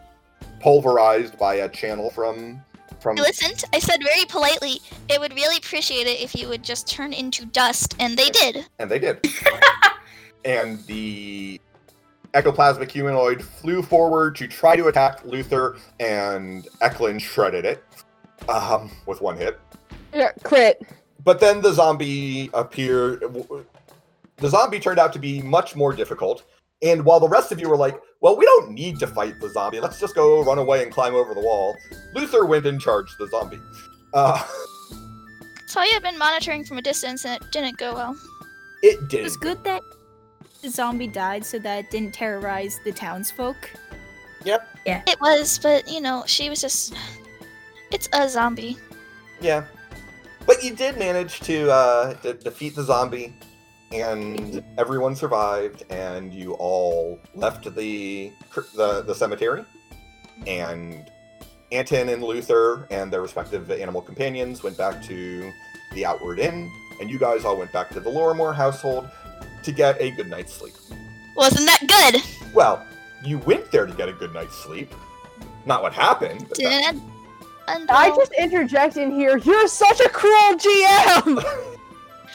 pulverized 0.59 1.37
by 1.39 1.55
a 1.55 1.69
channel 1.69 2.09
from 2.09 2.61
from. 2.99 3.17
I 3.17 3.21
listened. 3.21 3.63
I 3.73 3.79
said 3.79 4.01
very 4.03 4.25
politely, 4.25 4.81
it 5.09 5.19
would 5.19 5.33
really 5.33 5.57
appreciate 5.57 6.07
it 6.07 6.21
if 6.21 6.35
you 6.35 6.47
would 6.49 6.63
just 6.63 6.87
turn 6.87 7.13
into 7.13 7.45
dust, 7.45 7.95
and 7.99 8.17
they 8.17 8.29
did. 8.29 8.67
And 8.77 8.91
they 8.91 8.99
did. 8.99 9.25
and 10.45 10.85
the 10.85 11.59
ectoplasmic 12.33 12.91
humanoid 12.91 13.43
flew 13.43 13.81
forward 13.81 14.35
to 14.35 14.47
try 14.47 14.75
to 14.75 14.87
attack 14.87 15.23
Luther, 15.25 15.77
and 15.99 16.67
Eklund 16.81 17.21
shredded 17.21 17.65
it 17.65 17.83
um, 18.47 18.91
with 19.05 19.21
one 19.21 19.37
hit. 19.37 19.59
Yeah, 20.13 20.31
crit. 20.43 20.81
But 21.23 21.39
then 21.39 21.61
the 21.61 21.73
zombie 21.73 22.49
appeared. 22.53 23.23
The 24.37 24.49
zombie 24.49 24.79
turned 24.79 24.99
out 24.99 25.11
to 25.13 25.19
be 25.19 25.41
much 25.41 25.75
more 25.75 25.93
difficult. 25.93 26.43
And 26.81 27.03
while 27.03 27.19
the 27.19 27.27
rest 27.27 27.51
of 27.51 27.59
you 27.59 27.67
were 27.69 27.75
like, 27.75 27.99
well, 28.21 28.37
we 28.37 28.45
don't 28.45 28.71
need 28.71 28.99
to 28.99 29.07
fight 29.07 29.33
the 29.41 29.49
zombie, 29.49 29.81
let's 29.81 29.99
just 29.99 30.15
go 30.15 30.41
run 30.43 30.57
away 30.57 30.81
and 30.81 30.91
climb 30.91 31.13
over 31.13 31.33
the 31.33 31.41
wall, 31.41 31.75
Luther 32.15 32.45
went 32.45 32.65
and 32.65 32.79
charged 32.79 33.15
the 33.19 33.27
zombie. 33.27 33.59
Uh, 34.13 34.41
So 35.67 35.79
I've 35.79 36.01
been 36.01 36.17
monitoring 36.17 36.63
from 36.63 36.79
a 36.79 36.81
distance, 36.81 37.25
and 37.25 37.39
it 37.39 37.51
didn't 37.51 37.77
go 37.77 37.93
well. 37.93 38.17
it 38.81 39.07
did. 39.07 39.19
It 39.19 39.23
was 39.23 39.37
good 39.37 39.63
that 39.65 39.83
the 39.83 39.98
zombie 40.67 41.07
died 41.07 41.45
so 41.45 41.59
that 41.59 41.79
it 41.79 41.91
didn't 41.91 42.13
terrorize 42.13 42.79
the 42.83 42.91
townsfolk. 42.91 43.69
Yep. 44.45 44.67
Yeah. 44.85 45.01
It 45.07 45.19
was, 45.21 45.59
but 45.59 45.87
you 45.87 46.01
know, 46.01 46.23
she 46.25 46.49
was 46.49 46.61
just. 46.61 46.95
It's 47.91 48.07
a 48.13 48.29
zombie. 48.29 48.77
Yeah. 49.41 49.65
But 50.45 50.63
you 50.63 50.75
did 50.75 50.97
manage 50.97 51.39
to, 51.41 51.71
uh, 51.71 52.13
to 52.15 52.33
defeat 52.33 52.75
the 52.75 52.83
zombie, 52.83 53.33
and 53.91 54.63
everyone 54.77 55.15
survived, 55.15 55.83
and 55.89 56.33
you 56.33 56.53
all 56.53 57.19
left 57.35 57.63
the 57.75 58.31
the, 58.75 59.03
the 59.03 59.13
cemetery, 59.13 59.65
and 60.47 61.11
Anton 61.71 62.09
and 62.09 62.23
Luther 62.23 62.87
and 62.89 63.11
their 63.11 63.21
respective 63.21 63.69
animal 63.71 64.01
companions 64.01 64.63
went 64.63 64.77
back 64.77 65.03
to 65.05 65.51
the 65.93 66.05
Outward 66.05 66.39
Inn, 66.39 66.71
and 66.99 67.09
you 67.09 67.19
guys 67.19 67.45
all 67.45 67.57
went 67.57 67.71
back 67.71 67.89
to 67.91 67.99
the 67.99 68.09
Lorrimor 68.09 68.55
household 68.55 69.09
to 69.63 69.71
get 69.71 69.99
a 70.01 70.11
good 70.11 70.29
night's 70.29 70.53
sleep. 70.53 70.75
Wasn't 71.35 71.65
that 71.65 72.11
good? 72.11 72.21
Well, 72.53 72.85
you 73.23 73.37
went 73.39 73.71
there 73.71 73.85
to 73.85 73.93
get 73.93 74.09
a 74.09 74.13
good 74.13 74.33
night's 74.33 74.55
sleep. 74.55 74.93
Not 75.65 75.81
what 75.81 75.93
happened. 75.93 76.47
but 76.49 76.57
Didn't. 76.57 77.01
And 77.67 77.89
I 77.91 78.09
just 78.15 78.31
interject 78.33 78.97
in 78.97 79.11
here. 79.11 79.37
You're 79.37 79.67
such 79.67 79.99
a 79.99 80.09
cruel 80.09 80.55
GM. 80.55 81.43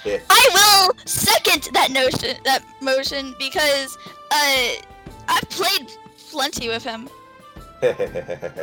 Yeah. 0.05 0.19
I 0.31 0.49
will 0.89 0.97
second 1.07 1.71
that 1.73 1.91
notion, 1.91 2.37
that 2.45 2.63
motion, 2.81 3.35
because 3.39 3.99
uh, 4.31 4.69
I've 5.29 5.49
played 5.51 5.91
plenty 6.31 6.69
with 6.69 6.85
him. 6.85 7.09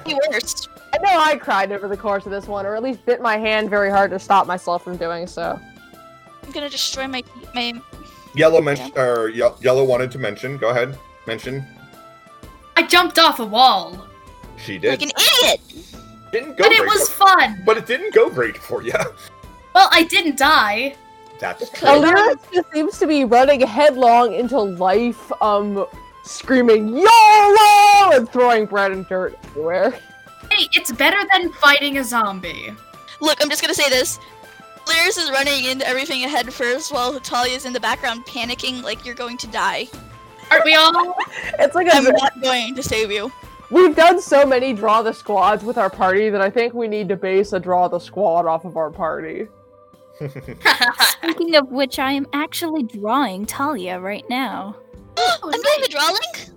He 0.06 0.18
worst. 0.32 0.70
I 0.94 0.98
know 0.98 1.20
I 1.20 1.36
cried 1.36 1.72
over 1.72 1.88
the 1.88 1.98
course 1.98 2.26
of 2.26 2.32
this 2.32 2.48
one, 2.48 2.66
or 2.66 2.76
at 2.76 2.82
least 2.82 3.06
bit 3.06 3.22
my 3.22 3.38
hand 3.38 3.70
very 3.70 3.92
hard 3.92 4.10
to 4.12 4.20
stop 4.20 4.48
myself 4.48 4.84
from 4.84 4.98
doing 4.98 5.28
so. 5.28 5.60
I'm 6.44 6.52
gonna 6.52 6.70
destroy 6.70 7.08
my 7.08 7.24
my. 7.54 7.82
Yellow 8.34 8.62
mention 8.62 8.92
or 8.98 9.30
Ye- 9.30 9.50
Yellow 9.62 9.84
wanted 9.84 10.12
to 10.12 10.20
mention. 10.20 10.58
Go 10.58 10.70
ahead. 10.70 10.98
Mention. 11.28 11.66
I 12.78 12.84
jumped 12.84 13.20
off 13.20 13.40
a 13.40 13.46
wall, 13.46 14.08
She 14.58 14.78
did. 14.78 14.90
Like 14.92 15.02
an 15.02 15.12
idiot. 15.42 15.60
Didn't 16.32 16.58
go 16.58 16.64
but 16.64 16.72
it 16.72 16.86
was 16.86 17.10
for- 17.10 17.28
fun. 17.28 17.62
but 17.66 17.78
it 17.78 17.86
didn't 17.86 18.14
go 18.14 18.30
great 18.30 18.58
for 18.58 18.82
you. 18.82 18.94
Well, 19.74 19.90
I 19.92 20.04
didn't 20.04 20.38
die. 20.38 20.96
That's 21.40 21.70
true. 21.70 21.88
Alira 21.88 22.36
just 22.54 22.72
seems 22.72 22.98
to 23.00 23.08
be 23.08 23.24
running 23.26 23.62
headlong 23.62 24.34
into 24.34 24.60
life, 24.60 25.32
um, 25.42 25.86
screaming 26.24 26.90
YOLO 26.98 28.12
and 28.14 28.30
throwing 28.30 28.66
bread 28.66 28.92
and 28.92 29.08
dirt 29.08 29.38
everywhere. 29.46 29.92
Hey, 30.52 30.68
it's 30.74 30.92
better 30.92 31.18
than 31.34 31.52
fighting 31.54 31.98
a 31.98 32.04
zombie. 32.04 32.74
Look, 33.22 33.42
I'm 33.42 33.50
just 33.50 33.62
gonna 33.62 33.74
say 33.74 33.90
this. 33.90 34.20
Lyris 34.92 35.18
is 35.18 35.32
running 35.32 35.66
into 35.66 35.88
everything 35.88 36.26
ahead 36.26 36.54
first, 36.54 36.92
while 36.92 37.18
Talia's 37.20 37.66
in 37.66 37.72
the 37.72 37.80
background 37.80 38.26
panicking 38.26 38.84
like 38.84 39.06
you're 39.06 39.16
going 39.16 39.38
to 39.38 39.48
die. 39.48 39.88
Aren't 40.50 40.66
we 40.66 40.76
all? 40.76 41.16
It's 41.60 41.76
like 41.76 41.88
I'm 41.90 42.06
a, 42.06 42.12
not 42.12 42.42
going 42.42 42.76
to 42.76 42.84
save 42.84 43.10
you. 43.10 43.32
we've 43.70 43.96
done 43.96 44.22
so 44.22 44.46
many 44.46 44.74
draw 44.74 45.02
the 45.02 45.14
squads 45.14 45.64
with 45.64 45.78
our 45.78 45.90
party 45.90 46.30
that 46.30 46.42
I 46.42 46.50
think 46.50 46.74
we 46.74 46.90
need 46.90 47.08
to 47.08 47.16
base 47.16 47.54
a 47.54 47.60
draw 47.60 47.88
the 47.88 48.00
squad 48.00 48.46
off 48.46 48.66
of 48.66 48.76
our 48.76 48.92
party. 48.92 49.48
Speaking 51.24 51.56
of 51.56 51.72
which, 51.72 51.98
I 51.98 52.12
am 52.12 52.28
actually 52.34 52.84
drawing 52.84 53.46
Talia 53.46 53.98
right 54.00 54.26
now. 54.30 54.76
I'm 55.18 55.52
doing 55.52 55.82
the 55.82 55.88
draw 55.90 56.06
link. 56.08 56.50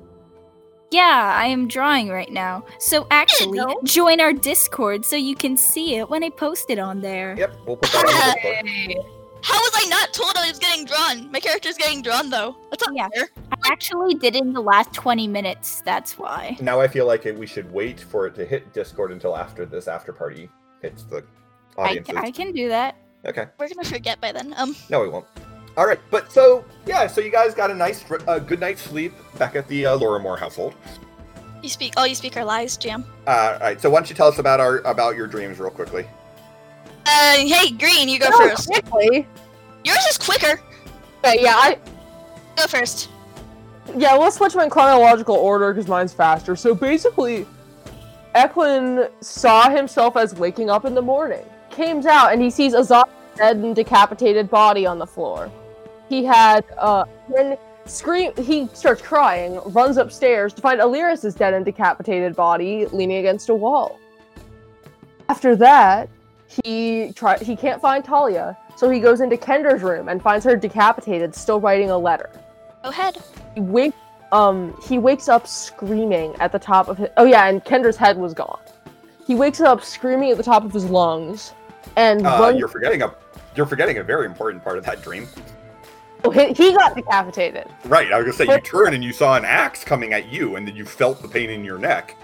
Yeah, 0.94 1.34
I 1.36 1.46
am 1.46 1.66
drawing 1.66 2.08
right 2.08 2.30
now. 2.30 2.64
So 2.78 3.08
actually, 3.10 3.58
know. 3.58 3.80
join 3.82 4.20
our 4.20 4.32
Discord 4.32 5.04
so 5.04 5.16
you 5.16 5.34
can 5.34 5.56
see 5.56 5.96
it 5.96 6.08
when 6.08 6.22
I 6.22 6.30
post 6.30 6.70
it 6.70 6.78
on 6.78 7.00
there. 7.00 7.34
Yep, 7.36 7.52
we'll 7.66 7.76
put 7.78 7.90
that 7.90 8.04
on 8.04 8.06
the 8.06 8.34
Discord. 8.34 8.68
Hey. 8.68 8.96
How 9.42 9.58
was 9.58 9.72
I 9.74 9.88
not 9.88 10.12
told 10.14 10.32
I 10.36 10.48
was 10.48 10.58
getting 10.60 10.84
drawn? 10.86 11.32
My 11.32 11.40
character's 11.40 11.76
getting 11.76 12.00
drawn 12.00 12.30
though. 12.30 12.56
That's 12.70 12.86
not 12.86 12.94
Yeah. 12.94 13.08
fair. 13.12 13.28
I 13.50 13.56
actually 13.72 14.14
did 14.14 14.36
it 14.36 14.42
in 14.42 14.52
the 14.52 14.60
last 14.62 14.92
20 14.94 15.26
minutes, 15.26 15.82
that's 15.84 16.16
why. 16.16 16.56
Now 16.60 16.80
I 16.80 16.86
feel 16.86 17.06
like 17.06 17.24
we 17.24 17.46
should 17.46 17.70
wait 17.72 17.98
for 17.98 18.28
it 18.28 18.36
to 18.36 18.44
hit 18.46 18.72
Discord 18.72 19.10
until 19.10 19.36
after 19.36 19.66
this 19.66 19.88
after 19.88 20.12
party 20.12 20.48
hits 20.80 21.02
the 21.02 21.24
I. 21.76 22.00
I 22.14 22.30
can 22.30 22.52
do 22.52 22.68
that. 22.68 22.94
Okay. 23.26 23.46
We're 23.58 23.68
gonna 23.68 23.88
forget 23.88 24.20
by 24.20 24.30
then. 24.30 24.54
Um, 24.56 24.76
No, 24.90 25.00
we 25.00 25.08
won't. 25.08 25.26
All 25.76 25.86
right, 25.86 25.98
but 26.10 26.30
so 26.30 26.64
yeah, 26.86 27.06
so 27.06 27.20
you 27.20 27.30
guys 27.30 27.54
got 27.54 27.70
a 27.70 27.74
nice, 27.74 28.04
uh, 28.28 28.38
good 28.38 28.60
night's 28.60 28.82
sleep 28.82 29.12
back 29.38 29.56
at 29.56 29.66
the 29.68 29.86
uh, 29.86 29.98
Lorrimor 29.98 30.38
household. 30.38 30.74
you 31.62 31.68
speak. 31.68 31.94
All 31.96 32.06
you 32.06 32.14
speak 32.14 32.36
are 32.36 32.44
lies, 32.44 32.76
Jam. 32.76 33.04
Uh, 33.26 33.30
all 33.54 33.58
right, 33.60 33.80
so 33.80 33.90
why 33.90 33.98
don't 33.98 34.08
you 34.08 34.14
tell 34.14 34.28
us 34.28 34.38
about 34.38 34.60
our 34.60 34.78
about 34.80 35.16
your 35.16 35.26
dreams 35.26 35.58
real 35.58 35.70
quickly? 35.70 36.06
Uh, 37.06 37.36
hey, 37.38 37.70
Green, 37.72 38.08
you 38.08 38.18
go 38.18 38.28
Oh, 38.32 38.48
first. 38.48 38.68
quickly. 38.68 39.26
Yours 39.84 39.98
is 40.10 40.16
quicker. 40.16 40.60
Okay, 41.24 41.42
yeah, 41.42 41.54
I 41.56 41.78
Go 42.56 42.66
first. 42.68 43.08
yeah, 43.96 44.14
let's 44.14 44.36
switch 44.36 44.52
them 44.52 44.62
in 44.62 44.70
chronological 44.70 45.34
order 45.34 45.72
because 45.74 45.88
mine's 45.88 46.12
faster. 46.14 46.54
So 46.54 46.74
basically, 46.74 47.46
Eklund 48.34 49.08
saw 49.20 49.68
himself 49.70 50.16
as 50.16 50.34
waking 50.34 50.70
up 50.70 50.84
in 50.84 50.94
the 50.94 51.02
morning, 51.02 51.44
came 51.70 52.06
out, 52.06 52.32
and 52.32 52.40
he 52.40 52.48
sees 52.50 52.74
a 52.74 52.84
dead 53.36 53.56
and 53.56 53.74
decapitated 53.74 54.48
body 54.48 54.86
on 54.86 54.98
the 54.98 55.06
floor. 55.06 55.50
He 56.14 56.22
had 56.24 56.64
uh 56.78 57.04
then 57.28 57.56
scream 57.86 58.30
he 58.36 58.68
starts 58.72 59.02
crying, 59.02 59.58
runs 59.80 59.96
upstairs 59.96 60.52
to 60.54 60.60
find 60.62 60.80
Aliris' 60.80 61.36
dead 61.36 61.54
and 61.54 61.64
decapitated 61.64 62.36
body 62.36 62.86
leaning 62.86 63.16
against 63.16 63.48
a 63.48 63.54
wall. 63.54 63.98
After 65.28 65.56
that, 65.56 66.08
he 66.46 67.12
try 67.16 67.36
he 67.38 67.56
can't 67.56 67.80
find 67.82 68.04
Talia, 68.04 68.56
so 68.76 68.88
he 68.88 69.00
goes 69.00 69.20
into 69.20 69.36
Kendra's 69.36 69.82
room 69.82 70.08
and 70.08 70.22
finds 70.22 70.44
her 70.44 70.54
decapitated, 70.54 71.34
still 71.34 71.58
writing 71.60 71.90
a 71.90 71.98
letter 71.98 72.30
Go 72.84 72.90
ahead. 72.90 73.18
he 73.56 73.60
wake 73.60 73.94
um 74.30 74.56
he 74.88 74.98
wakes 74.98 75.28
up 75.28 75.48
screaming 75.48 76.36
at 76.38 76.52
the 76.52 76.60
top 76.60 76.86
of 76.88 76.96
his 76.96 77.08
oh 77.16 77.24
yeah 77.24 77.46
and 77.48 77.64
kendra's 77.64 77.96
head 77.96 78.16
was 78.16 78.32
gone 78.34 78.60
he 79.26 79.34
wakes 79.34 79.60
up 79.60 79.82
screaming 79.82 80.30
at 80.30 80.36
the 80.36 80.42
top 80.42 80.64
of 80.64 80.72
his 80.72 80.84
lungs 80.84 81.52
and 81.96 82.24
Uh, 82.26 82.38
runs, 82.40 82.58
you're 82.58 82.68
forgetting 82.68 83.02
a 83.02 83.12
you're 83.56 83.66
forgetting 83.66 83.98
a 83.98 84.02
very 84.02 84.26
important 84.26 84.62
part 84.64 84.78
of 84.78 84.84
that 84.84 85.02
dream. 85.02 85.26
Oh, 86.24 86.30
he, 86.30 86.52
he 86.52 86.72
got 86.72 86.94
decapitated. 86.94 87.68
Right, 87.84 88.12
I 88.12 88.18
was 88.18 88.36
gonna 88.36 88.50
say 88.50 88.54
you 88.54 88.60
turn 88.60 88.94
and 88.94 89.04
you 89.04 89.12
saw 89.12 89.36
an 89.36 89.44
axe 89.44 89.84
coming 89.84 90.12
at 90.12 90.32
you, 90.32 90.56
and 90.56 90.66
then 90.66 90.74
you 90.76 90.84
felt 90.84 91.22
the 91.22 91.28
pain 91.28 91.50
in 91.50 91.64
your 91.64 91.78
neck, 91.78 92.16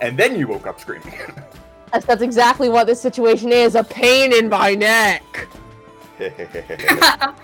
and 0.00 0.16
then 0.16 0.38
you 0.38 0.46
woke 0.46 0.66
up 0.66 0.80
screaming. 0.80 1.14
that's, 1.92 2.06
that's 2.06 2.22
exactly 2.22 2.68
what 2.68 2.86
this 2.86 3.00
situation 3.00 3.52
is 3.52 3.74
a 3.74 3.84
pain 3.84 4.32
in 4.32 4.48
my 4.48 4.74
neck. 4.74 5.48
I 6.20 7.34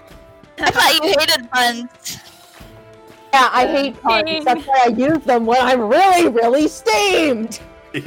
thought 0.70 0.94
you 0.94 1.14
hated 1.18 1.50
puns. 1.50 2.18
yeah 3.32 3.48
i 3.52 3.66
hate 3.66 4.00
puns. 4.02 4.44
That's 4.44 4.66
why 4.66 4.84
i 4.86 4.88
use 4.88 5.18
them 5.24 5.46
when 5.46 5.60
i'm 5.60 5.80
really 5.80 6.28
really 6.28 6.68
steamed. 6.68 7.60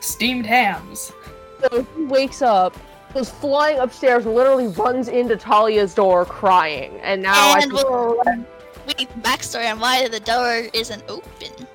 Steamed 0.00 0.46
hams. 0.46 1.12
so 1.60 1.86
he 1.96 2.04
wakes 2.04 2.42
up 2.42 2.76
goes 3.14 3.30
flying 3.30 3.78
upstairs 3.78 4.26
literally 4.26 4.66
runs 4.68 5.08
into 5.08 5.36
talia's 5.36 5.94
door 5.94 6.24
crying 6.24 6.98
and 7.02 7.22
now 7.22 7.56
and 7.56 7.72
i 7.72 7.74
we'll 7.74 8.22
we 8.86 8.94
need 8.94 9.08
backstory 9.22 9.70
on 9.70 9.80
why 9.80 10.08
the 10.08 10.20
door 10.20 10.64
isn't 10.72 11.02
open. 11.08 11.66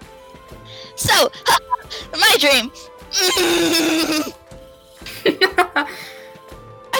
So, 0.95 1.31
My 2.11 2.35
dream. 2.39 2.71
I 5.21 5.85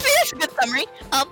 think 0.02 0.16
that's 0.18 0.32
a 0.32 0.36
good 0.36 0.52
summary. 0.62 0.86
Um, 1.12 1.30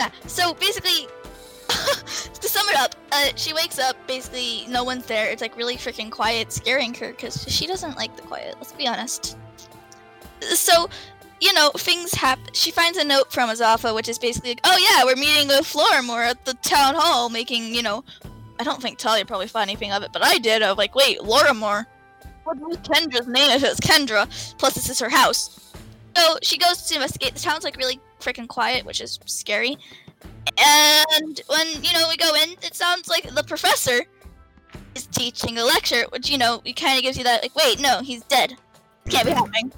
yeah. 0.00 0.10
So 0.26 0.54
basically, 0.54 1.08
to 1.68 2.48
sum 2.48 2.66
it 2.68 2.76
up, 2.76 2.94
uh, 3.10 3.30
she 3.36 3.52
wakes 3.52 3.78
up. 3.78 3.96
Basically, 4.06 4.66
no 4.68 4.84
one's 4.84 5.06
there. 5.06 5.30
It's 5.30 5.42
like 5.42 5.56
really 5.56 5.76
freaking 5.76 6.10
quiet, 6.10 6.52
scaring 6.52 6.94
her 6.94 7.10
because 7.10 7.44
she 7.48 7.66
doesn't 7.66 7.96
like 7.96 8.14
the 8.16 8.22
quiet. 8.22 8.54
Let's 8.58 8.72
be 8.72 8.86
honest. 8.86 9.36
So, 10.40 10.88
you 11.42 11.52
know, 11.52 11.70
things 11.70 12.14
happen. 12.14 12.54
She 12.54 12.70
finds 12.70 12.96
a 12.96 13.04
note 13.04 13.32
from 13.32 13.50
Azafa, 13.50 13.92
which 13.92 14.08
is 14.08 14.16
basically 14.16 14.50
like, 14.50 14.60
"Oh 14.62 14.76
yeah, 14.78 15.04
we're 15.04 15.16
meeting 15.16 15.48
with 15.48 15.66
Florimore 15.66 16.24
at 16.24 16.44
the 16.44 16.54
town 16.54 16.94
hall, 16.94 17.28
making 17.28 17.74
you 17.74 17.82
know." 17.82 18.04
I 18.60 18.64
don't 18.64 18.80
think 18.80 18.96
Talia 18.96 19.24
probably 19.24 19.48
thought 19.48 19.62
anything 19.62 19.90
of 19.90 20.04
it, 20.04 20.10
but 20.12 20.24
I 20.24 20.38
did. 20.38 20.62
Of 20.62 20.78
like, 20.78 20.94
wait, 20.94 21.18
Lorrimor. 21.18 21.86
What 22.44 22.58
was 22.58 22.76
Kendra's 22.78 23.26
name 23.26 23.50
if 23.50 23.64
it's 23.64 23.80
Kendra? 23.80 24.28
Plus, 24.56 24.74
this 24.74 24.88
is 24.88 25.00
her 25.00 25.08
house. 25.08 25.72
So 26.16 26.38
she 26.42 26.58
goes 26.58 26.82
to 26.82 26.94
investigate. 26.94 27.34
The 27.34 27.40
town's 27.40 27.64
like 27.64 27.76
really 27.76 27.98
freaking 28.20 28.46
quiet, 28.46 28.84
which 28.84 29.00
is 29.00 29.18
scary. 29.26 29.76
And 30.58 31.40
when 31.48 31.66
you 31.82 31.92
know 31.92 32.06
we 32.08 32.16
go 32.16 32.34
in, 32.36 32.50
it 32.62 32.76
sounds 32.76 33.08
like 33.08 33.34
the 33.34 33.42
professor 33.42 34.02
is 34.94 35.06
teaching 35.06 35.58
a 35.58 35.64
lecture, 35.64 36.04
which 36.10 36.30
you 36.30 36.38
know 36.38 36.62
it 36.64 36.76
kind 36.76 36.96
of 36.96 37.02
gives 37.02 37.18
you 37.18 37.24
that 37.24 37.42
like, 37.42 37.56
wait, 37.56 37.80
no, 37.80 38.00
he's 38.00 38.22
dead. 38.24 38.56
Can't 39.08 39.26
be 39.26 39.32
happening. 39.32 39.72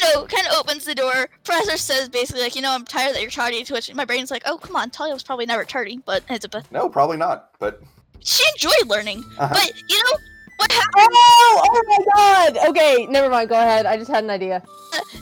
You 0.00 0.14
know, 0.14 0.26
kind 0.26 0.46
of 0.46 0.54
opens 0.58 0.84
the 0.84 0.94
door. 0.94 1.28
Professor 1.44 1.76
says 1.76 2.08
basically 2.08 2.42
like, 2.42 2.56
you 2.56 2.62
know, 2.62 2.72
I'm 2.72 2.84
tired 2.84 3.14
that 3.14 3.20
you're 3.22 3.30
tardy. 3.30 3.62
To 3.64 3.72
which 3.74 3.92
my 3.94 4.04
brain's 4.04 4.30
like, 4.30 4.42
oh 4.46 4.58
come 4.58 4.76
on, 4.76 4.90
Talia 4.90 5.12
was 5.12 5.22
probably 5.22 5.46
never 5.46 5.64
tardy, 5.64 6.00
but 6.04 6.22
it's 6.30 6.44
a 6.44 6.62
No, 6.70 6.88
probably 6.88 7.16
not. 7.16 7.50
But 7.58 7.82
she 8.20 8.42
enjoyed 8.54 8.86
learning. 8.88 9.24
Uh-huh. 9.38 9.48
But 9.52 9.72
you 9.88 9.96
know 10.02 10.16
what 10.56 10.72
happened? 10.72 11.08
Oh, 11.10 11.62
oh 11.64 11.82
my 11.88 12.04
god! 12.14 12.68
Okay, 12.70 13.06
never 13.06 13.28
mind, 13.28 13.48
go 13.48 13.56
ahead. 13.56 13.84
I 13.86 13.96
just 13.96 14.10
had 14.10 14.22
an 14.24 14.30
idea. 14.30 14.62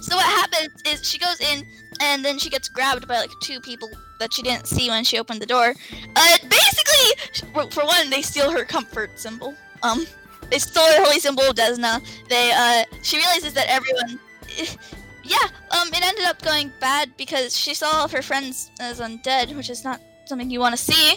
So 0.02 0.16
what 0.16 0.26
happens 0.26 0.70
is 0.86 1.06
she 1.08 1.18
goes 1.18 1.40
in 1.40 1.64
and 2.00 2.24
then 2.24 2.38
she 2.38 2.50
gets 2.50 2.68
grabbed 2.68 3.06
by 3.08 3.18
like 3.18 3.30
two 3.42 3.60
people 3.60 3.88
that 4.18 4.32
she 4.32 4.42
didn't 4.42 4.66
see 4.66 4.88
when 4.90 5.02
she 5.04 5.18
opened 5.18 5.40
the 5.40 5.46
door. 5.46 5.74
Uh, 6.16 6.36
basically, 6.48 7.48
for- 7.54 7.70
for 7.70 7.84
one, 7.86 8.10
they 8.10 8.22
steal 8.22 8.50
her 8.50 8.64
comfort 8.64 9.18
symbol. 9.18 9.54
Um, 9.82 10.06
they 10.50 10.58
stole 10.58 10.84
her 10.84 11.04
holy 11.04 11.20
symbol, 11.20 11.44
Desna. 11.54 12.02
They 12.28 12.52
uh, 12.54 12.84
she 13.02 13.16
realizes 13.16 13.54
that 13.54 13.66
everyone, 13.68 14.18
yeah, 15.24 15.36
um, 15.70 15.88
it 15.88 16.02
ended 16.02 16.24
up 16.24 16.40
going 16.42 16.72
bad 16.80 17.16
because 17.16 17.56
she 17.56 17.74
saw 17.74 17.86
all 17.86 18.04
of 18.04 18.12
her 18.12 18.22
friends 18.22 18.70
as 18.80 19.00
undead, 19.00 19.54
which 19.56 19.70
is 19.70 19.84
not 19.84 20.00
something 20.24 20.50
you 20.50 20.60
want 20.60 20.76
to 20.76 20.82
see. 20.82 21.16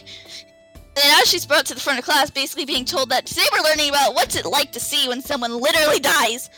And 0.95 1.09
now 1.09 1.21
she's 1.25 1.45
brought 1.45 1.65
to 1.67 1.73
the 1.73 1.79
front 1.79 1.99
of 1.99 2.05
class, 2.05 2.29
basically 2.29 2.65
being 2.65 2.85
told 2.85 3.09
that 3.09 3.25
today 3.25 3.43
we're 3.51 3.63
learning 3.63 3.89
about 3.89 4.13
what's 4.13 4.35
it 4.35 4.45
like 4.45 4.71
to 4.73 4.79
see 4.79 5.07
when 5.07 5.21
someone 5.21 5.59
literally 5.59 5.99
dies. 5.99 6.49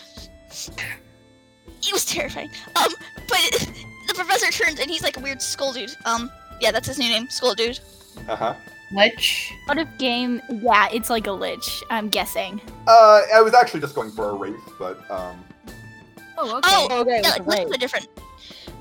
It 0.50 1.94
was 1.94 2.06
terrifying. 2.06 2.50
Um, 2.76 2.92
but 3.30 3.52
the 4.08 4.14
professor 4.14 4.52
turns 4.52 4.80
and 4.80 4.90
he's 4.90 5.04
like 5.04 5.18
a 5.18 5.22
weird 5.22 5.42
skull 5.42 5.72
dude. 5.72 5.96
Um, 6.06 6.32
yeah, 6.60 6.72
that's 6.72 6.88
his 6.88 6.98
new 7.00 7.08
name, 7.08 7.30
skull 7.30 7.56
dude. 7.56 7.80
uh 8.28 8.36
huh. 8.36 8.56
Lich. 8.92 9.52
Out 9.70 9.78
of 9.80 9.98
game, 9.98 10.42
yeah, 10.50 10.88
it's 10.92 11.10
like 11.10 11.28
a 11.28 11.32
lich. 11.32 11.84
I'm 11.90 12.10
guessing. 12.10 12.62
Uh, 12.88 13.22
I 13.34 13.42
was 13.42 13.54
actually 13.54 13.80
just 13.80 13.96
going 13.96 14.12
for 14.12 14.30
a 14.30 14.36
wraith, 14.36 14.74
but 14.78 15.10
um, 15.10 15.44
Oh, 16.38 16.58
okay. 16.58 16.70
Oh, 16.72 17.02
Okay, 17.02 17.22
yeah, 17.24 17.38
with 17.38 17.48
like 17.48 17.58
the 17.58 17.64
limbs 17.64 17.76
are 17.76 17.78
different. 17.80 18.08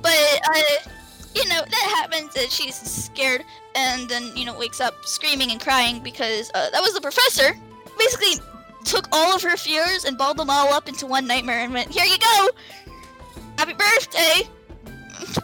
But 0.02 0.40
uh, 0.50 0.90
you 1.34 1.48
know 1.48 1.62
that 1.62 1.94
happens 1.96 2.36
and 2.36 2.50
she's 2.50 2.74
scared 2.76 3.44
and 3.74 4.08
then 4.08 4.36
you 4.36 4.44
know 4.44 4.56
wakes 4.58 4.80
up 4.80 4.94
screaming 5.04 5.50
and 5.50 5.60
crying 5.60 6.02
because 6.02 6.50
uh, 6.54 6.70
that 6.70 6.80
was 6.80 6.94
the 6.94 7.00
professor. 7.00 7.54
Basically, 7.98 8.40
took 8.84 9.08
all 9.12 9.34
of 9.34 9.42
her 9.42 9.56
fears 9.56 10.04
and 10.04 10.18
balled 10.18 10.36
them 10.36 10.50
all 10.50 10.72
up 10.72 10.88
into 10.88 11.06
one 11.06 11.26
nightmare 11.26 11.60
and 11.60 11.72
went, 11.72 11.90
"Here 11.90 12.04
you 12.04 12.18
go, 12.18 12.48
happy 13.58 13.72
birthday." 13.74 14.48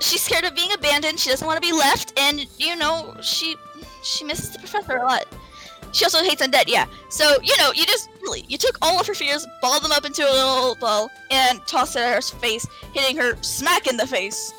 She's 0.00 0.22
scared 0.22 0.44
of 0.44 0.54
being 0.54 0.72
abandoned. 0.72 1.18
She 1.18 1.30
doesn't 1.30 1.46
want 1.46 1.60
to 1.62 1.66
be 1.66 1.72
left, 1.72 2.18
and 2.18 2.46
you 2.58 2.76
know 2.76 3.16
she 3.20 3.56
she 4.02 4.24
misses 4.24 4.50
the 4.50 4.58
professor 4.58 4.96
a 4.96 5.04
lot. 5.04 5.26
She 5.92 6.04
also 6.04 6.22
hates 6.22 6.42
undead, 6.42 6.64
yeah. 6.68 6.86
So 7.08 7.36
you 7.42 7.56
know, 7.58 7.72
you 7.74 7.84
just 7.86 8.08
really 8.22 8.44
you 8.48 8.56
took 8.58 8.78
all 8.82 9.00
of 9.00 9.06
her 9.06 9.14
fears, 9.14 9.46
balled 9.60 9.82
them 9.82 9.92
up 9.92 10.04
into 10.04 10.22
a 10.22 10.30
little 10.30 10.76
ball, 10.76 11.10
and 11.30 11.64
tossed 11.66 11.96
it 11.96 12.00
at 12.02 12.14
her 12.14 12.20
face, 12.22 12.66
hitting 12.92 13.16
her 13.16 13.36
smack 13.42 13.86
in 13.86 13.96
the 13.96 14.06
face. 14.06 14.52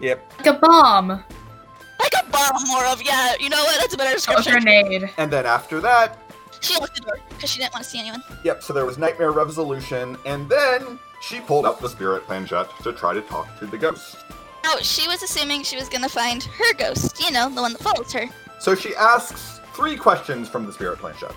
yep. 0.00 0.30
Like 0.38 0.46
a 0.46 0.52
bomb. 0.54 1.08
Like 1.08 2.12
a 2.22 2.30
bomb, 2.30 2.62
more 2.68 2.84
of 2.86 3.02
yeah. 3.02 3.34
You 3.40 3.48
know 3.48 3.62
what? 3.62 3.80
That's 3.80 3.94
a 3.94 3.96
better 3.96 4.14
description. 4.14 4.52
A 4.56 4.60
grenade. 4.60 5.10
And 5.18 5.30
then 5.32 5.46
after 5.46 5.80
that, 5.80 6.18
She 6.60 6.76
locked 6.78 6.94
the 6.96 7.00
door 7.02 7.18
because 7.28 7.50
she 7.50 7.58
didn't 7.60 7.72
want 7.74 7.84
to 7.84 7.90
see 7.90 7.98
anyone. 8.00 8.22
yep. 8.44 8.62
So 8.62 8.72
there 8.72 8.86
was 8.86 8.98
nightmare 8.98 9.32
resolution, 9.32 10.16
and 10.24 10.48
then 10.48 10.98
she 11.20 11.40
pulled 11.40 11.66
out 11.66 11.80
the 11.80 11.88
spirit 11.88 12.24
planchette 12.24 12.68
to 12.84 12.92
try 12.92 13.12
to 13.14 13.20
talk 13.22 13.58
to 13.58 13.66
the 13.66 13.76
ghost. 13.78 14.16
No, 14.64 14.76
she 14.78 15.06
was 15.08 15.22
assuming 15.22 15.62
she 15.64 15.76
was 15.76 15.88
gonna 15.88 16.08
find 16.08 16.42
her 16.44 16.74
ghost. 16.74 17.20
You 17.22 17.30
know, 17.32 17.48
the 17.48 17.60
one 17.60 17.72
that 17.72 17.82
follows 17.82 18.12
her. 18.12 18.26
So 18.60 18.74
she 18.74 18.94
asks 18.96 19.57
three 19.78 19.96
questions 19.96 20.48
from 20.48 20.66
the 20.66 20.72
spirit 20.72 20.98
planchette. 20.98 21.32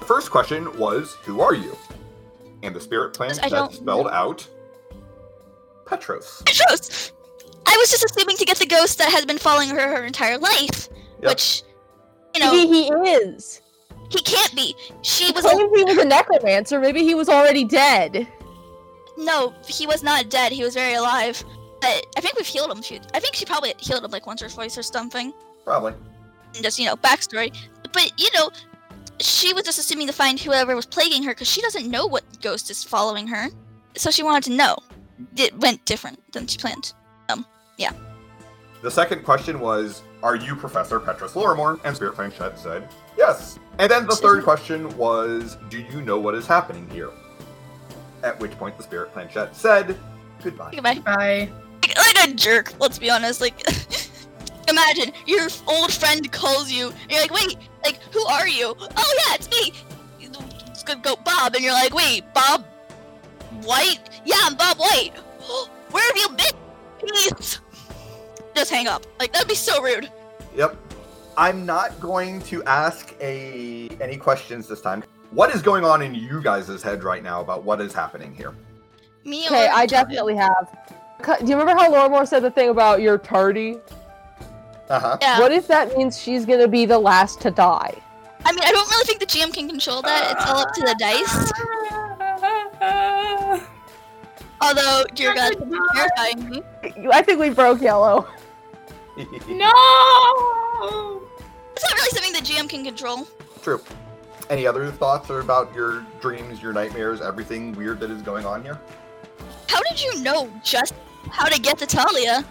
The 0.00 0.04
first 0.04 0.30
question 0.30 0.76
was, 0.78 1.14
"Who 1.24 1.40
are 1.40 1.54
you?" 1.54 1.74
And 2.62 2.76
the 2.76 2.80
spirit 2.80 3.14
planchette 3.14 3.50
don't 3.50 3.72
spelled 3.72 4.06
know. 4.06 4.12
out 4.12 4.46
Petros. 5.86 6.42
Petros! 6.44 7.12
I 7.66 7.76
was 7.78 7.90
just 7.90 8.04
assuming 8.04 8.36
to 8.36 8.44
get 8.44 8.58
the 8.58 8.66
ghost 8.66 8.98
that 8.98 9.08
has 9.10 9.24
been 9.24 9.38
following 9.38 9.70
her 9.70 9.96
her 9.96 10.04
entire 10.04 10.36
life, 10.38 10.88
Yep. 11.22 11.30
which 11.30 11.62
you 12.34 12.40
know 12.40 12.52
Maybe 12.52 12.66
he 12.72 12.88
is. 12.88 13.62
he 14.10 14.20
can't 14.20 14.54
be. 14.54 14.74
She 15.02 15.26
He 15.26 15.32
was 15.32 15.44
a 15.46 15.48
claimed 15.50 15.70
he 15.76 15.84
was 15.84 15.96
a 15.96 16.04
necromancer. 16.04 16.78
Maybe 16.80 17.02
he 17.04 17.14
was 17.14 17.28
already 17.30 17.64
dead. 17.64 18.28
No, 19.16 19.52
he 19.66 19.86
was 19.86 20.02
not 20.02 20.28
dead. 20.28 20.52
He 20.52 20.62
was 20.62 20.74
very 20.74 20.94
alive. 20.94 21.42
But 21.80 22.06
I 22.16 22.20
think 22.20 22.36
we've 22.36 22.46
healed 22.46 22.70
him. 22.70 22.82
She, 22.82 23.00
I 23.14 23.20
think 23.20 23.34
she 23.34 23.44
probably 23.44 23.72
healed 23.78 24.04
him 24.04 24.10
like 24.10 24.26
once 24.26 24.42
or 24.42 24.48
twice 24.48 24.76
or 24.76 24.82
something. 24.82 25.32
Probably. 25.64 25.94
And 26.54 26.62
just 26.62 26.78
you 26.78 26.86
know 26.86 26.96
backstory. 26.96 27.54
But 27.98 28.12
you 28.16 28.28
know, 28.32 28.52
she 29.18 29.52
was 29.52 29.64
just 29.64 29.80
assuming 29.80 30.06
to 30.06 30.12
find 30.12 30.38
whoever 30.38 30.76
was 30.76 30.86
plaguing 30.86 31.24
her 31.24 31.32
because 31.32 31.50
she 31.50 31.60
doesn't 31.60 31.90
know 31.90 32.06
what 32.06 32.22
ghost 32.40 32.70
is 32.70 32.84
following 32.84 33.26
her. 33.26 33.48
So 33.96 34.12
she 34.12 34.22
wanted 34.22 34.44
to 34.44 34.52
know. 34.52 34.76
It 35.36 35.58
went 35.58 35.84
different 35.84 36.20
than 36.32 36.46
she 36.46 36.58
planned. 36.58 36.92
Um, 37.28 37.44
yeah. 37.76 37.90
The 38.82 38.90
second 38.90 39.24
question 39.24 39.58
was, 39.58 40.02
"Are 40.22 40.36
you 40.36 40.54
Professor 40.54 41.00
Petros 41.00 41.32
Lorrimor?" 41.32 41.80
And 41.82 41.96
Spirit 41.96 42.14
Planchette 42.14 42.56
said, 42.56 42.88
"Yes." 43.16 43.58
And 43.80 43.90
then 43.90 44.06
the 44.06 44.14
third 44.14 44.44
question 44.44 44.96
was, 44.96 45.58
"Do 45.68 45.80
you 45.80 46.00
know 46.00 46.20
what 46.20 46.36
is 46.36 46.46
happening 46.46 46.88
here?" 46.90 47.10
At 48.22 48.38
which 48.38 48.52
point 48.52 48.76
the 48.76 48.84
Spirit 48.84 49.12
Planchette 49.12 49.56
said, 49.56 49.98
"Goodbye." 50.44 50.70
Goodbye. 50.72 51.00
Bye. 51.00 51.50
Like, 51.82 51.98
like 51.98 52.28
a 52.28 52.34
jerk. 52.34 52.74
Let's 52.78 53.00
be 53.00 53.10
honest. 53.10 53.40
Like, 53.40 53.60
imagine 54.68 55.12
your 55.26 55.48
old 55.66 55.92
friend 55.92 56.30
calls 56.32 56.70
you. 56.70 56.88
And 57.02 57.10
you're 57.10 57.20
like, 57.20 57.32
wait, 57.32 57.56
like, 57.84 58.00
who 58.12 58.24
are 58.26 58.48
you? 58.48 58.74
Oh 58.78 59.14
yeah, 59.26 59.34
it's 59.34 59.50
me. 59.50 59.72
It's 60.66 60.82
gonna 60.82 61.00
go 61.00 61.16
Bob, 61.16 61.54
and 61.54 61.64
you're 61.64 61.72
like, 61.72 61.94
wait, 61.94 62.22
Bob 62.34 62.64
White? 63.62 64.00
Yeah, 64.24 64.36
I'm 64.42 64.56
Bob 64.56 64.78
White. 64.78 65.12
Where 65.90 66.06
have 66.06 66.16
you 66.16 66.28
been? 66.36 66.52
Please. 66.98 67.60
Just 68.54 68.70
hang 68.70 68.88
up. 68.88 69.06
Like 69.18 69.32
that'd 69.32 69.48
be 69.48 69.54
so 69.54 69.82
rude. 69.82 70.10
Yep. 70.54 70.76
I'm 71.36 71.64
not 71.64 72.00
going 72.00 72.40
to 72.42 72.64
ask 72.64 73.14
a 73.20 73.88
any 74.00 74.16
questions 74.16 74.66
this 74.66 74.80
time. 74.80 75.04
What 75.30 75.54
is 75.54 75.62
going 75.62 75.84
on 75.84 76.02
in 76.02 76.14
you 76.14 76.42
guys' 76.42 76.82
head 76.82 77.04
right 77.04 77.22
now 77.22 77.40
about 77.40 77.62
what 77.62 77.80
is 77.80 77.92
happening 77.92 78.34
here? 78.34 78.54
Me 79.24 79.46
Okay, 79.46 79.68
I 79.68 79.86
definitely 79.86 80.36
have. 80.36 80.76
Do 81.24 81.46
you 81.46 81.56
remember 81.58 81.80
how 81.80 81.92
Lorrimor 81.92 82.26
said 82.26 82.40
the 82.40 82.50
thing 82.50 82.70
about 82.70 83.02
you're 83.02 83.18
tardy? 83.18 83.76
Uh 84.90 85.00
huh. 85.00 85.18
Yeah. 85.20 85.40
What 85.40 85.52
if 85.52 85.66
that 85.68 85.96
means 85.96 86.18
she's 86.18 86.46
gonna 86.46 86.68
be 86.68 86.86
the 86.86 86.98
last 86.98 87.40
to 87.42 87.50
die? 87.50 87.94
I 88.44 88.52
mean, 88.52 88.62
I 88.62 88.72
don't 88.72 88.88
really 88.90 89.04
think 89.04 89.20
the 89.20 89.26
GM 89.26 89.52
can 89.52 89.68
control 89.68 90.00
that. 90.02 90.32
It's 90.32 90.46
all 90.46 90.58
up 90.58 90.72
to 90.74 90.80
the 90.80 90.94
dice. 90.98 91.52
Although, 94.60 95.04
dear 95.14 95.34
God, 95.34 95.54
terrifying 95.94 96.48
me. 96.48 96.62
I 97.12 97.22
think 97.22 97.40
we 97.40 97.50
broke 97.50 97.80
yellow. 97.80 98.26
No. 99.48 99.72
It's 101.74 101.84
not 101.84 101.94
really 101.94 102.10
something 102.10 102.32
the 102.32 102.38
GM 102.38 102.68
can 102.68 102.84
control. 102.84 103.26
True. 103.62 103.80
Any 104.48 104.64
other 104.64 104.92
thoughts 104.92 105.28
about 105.30 105.74
your 105.74 106.06
dreams, 106.20 106.62
your 106.62 106.72
nightmares, 106.72 107.20
everything 107.20 107.72
weird 107.72 107.98
that 107.98 108.12
is 108.12 108.22
going 108.22 108.46
on 108.46 108.62
here? 108.62 108.78
How 109.68 109.82
did 109.82 110.00
you 110.00 110.22
know 110.22 110.48
just 110.62 110.94
how 111.30 111.46
to 111.46 111.60
get 111.60 111.78
to 111.78 111.86
Talia? 111.86 112.44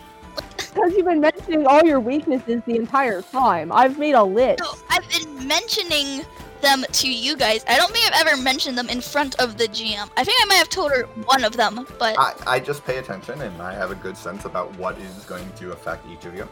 Because 0.57 0.93
you've 0.93 1.05
been 1.05 1.21
mentioning 1.21 1.65
all 1.65 1.83
your 1.83 1.99
weaknesses 1.99 2.61
the 2.65 2.75
entire 2.75 3.21
time. 3.21 3.71
I've 3.71 3.97
made 3.97 4.13
a 4.13 4.23
list. 4.23 4.59
No, 4.59 4.73
I've 4.89 5.07
been 5.09 5.47
mentioning 5.47 6.23
them 6.61 6.83
to 6.91 7.11
you 7.11 7.35
guys. 7.35 7.63
I 7.67 7.77
don't 7.77 7.91
think 7.91 8.05
I've 8.05 8.27
ever 8.27 8.41
mentioned 8.41 8.77
them 8.77 8.89
in 8.89 9.01
front 9.01 9.39
of 9.39 9.57
the 9.57 9.65
GM. 9.65 10.09
I 10.17 10.23
think 10.23 10.41
I 10.41 10.45
might 10.45 10.55
have 10.55 10.69
told 10.69 10.91
her 10.91 11.03
one 11.25 11.43
of 11.43 11.55
them, 11.55 11.87
but 11.99 12.15
I, 12.17 12.33
I 12.45 12.59
just 12.59 12.85
pay 12.85 12.97
attention 12.97 13.41
and 13.41 13.61
I 13.61 13.73
have 13.73 13.91
a 13.91 13.95
good 13.95 14.17
sense 14.17 14.45
about 14.45 14.75
what 14.77 14.97
is 14.99 15.25
going 15.25 15.49
to 15.53 15.71
affect 15.71 16.07
each 16.07 16.25
of 16.25 16.35
you. 16.35 16.47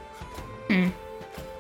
Hmm. 0.69 0.89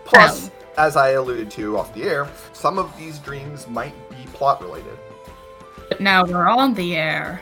Plus, 0.05 0.51
as 0.77 0.95
I 0.95 1.11
alluded 1.11 1.49
to 1.51 1.77
off 1.77 1.93
the 1.93 2.03
air, 2.03 2.29
some 2.53 2.77
of 2.77 2.95
these 2.97 3.19
dreams 3.19 3.67
might 3.67 3.93
be 4.09 4.25
plot 4.33 4.61
related. 4.61 4.97
But 5.89 5.99
now 6.01 6.25
we're 6.25 6.47
on 6.47 6.73
the 6.73 6.95
air. 6.95 7.41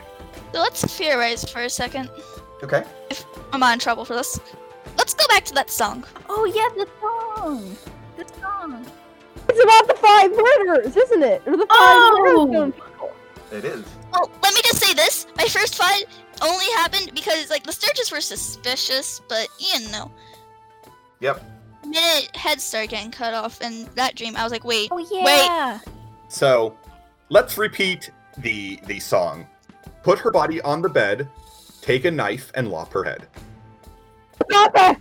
So 0.52 0.60
let's 0.60 0.82
theorize 0.96 1.44
for 1.44 1.62
a 1.62 1.70
second. 1.70 2.10
Okay. 2.62 2.84
I'm 3.52 3.60
not 3.60 3.74
in 3.74 3.78
trouble 3.78 4.04
for 4.04 4.14
this. 4.14 4.40
Let's 4.96 5.14
go 5.14 5.26
back 5.28 5.44
to 5.46 5.54
that 5.54 5.70
song. 5.70 6.04
Oh 6.28 6.44
yeah, 6.44 6.68
the 6.84 6.88
song. 7.00 7.76
The 8.16 8.40
song. 8.40 8.86
It's 9.48 9.62
about 9.62 9.88
the 9.88 9.94
five 9.94 10.30
murderers, 10.30 10.96
isn't 10.96 11.22
it? 11.22 11.42
Or 11.46 11.56
the 11.56 11.66
five 11.66 11.68
Oh! 11.70 12.46
Murderstone. 12.50 12.72
It 13.52 13.64
is. 13.64 13.84
Well, 14.12 14.30
let 14.42 14.54
me 14.54 14.60
just 14.64 14.82
say 14.82 14.94
this: 14.94 15.26
my 15.36 15.44
first 15.44 15.74
fight 15.76 16.04
only 16.42 16.64
happened 16.76 17.10
because 17.14 17.50
like 17.50 17.64
the 17.64 17.72
stirges 17.72 18.10
were 18.10 18.20
suspicious, 18.20 19.20
but 19.28 19.48
you 19.58 19.90
know. 19.90 20.10
Yep. 21.20 21.44
The 21.82 21.88
minute 21.88 22.34
heads 22.34 22.62
started 22.64 22.90
getting 22.90 23.10
cut 23.10 23.34
off 23.34 23.60
in 23.60 23.88
that 23.94 24.14
dream, 24.14 24.36
I 24.36 24.42
was 24.42 24.52
like, 24.52 24.64
wait, 24.64 24.88
Oh 24.90 25.06
yeah. 25.10 25.80
So 26.28 26.76
let's 27.28 27.58
repeat 27.58 28.10
the 28.38 28.80
the 28.86 28.98
song. 29.00 29.46
Put 30.02 30.18
her 30.18 30.30
body 30.30 30.60
on 30.62 30.82
the 30.82 30.88
bed, 30.88 31.28
take 31.80 32.04
a 32.04 32.10
knife 32.10 32.50
and 32.54 32.68
lop 32.68 32.92
her 32.92 33.04
head. 33.04 33.26
Zappa! 34.50 34.96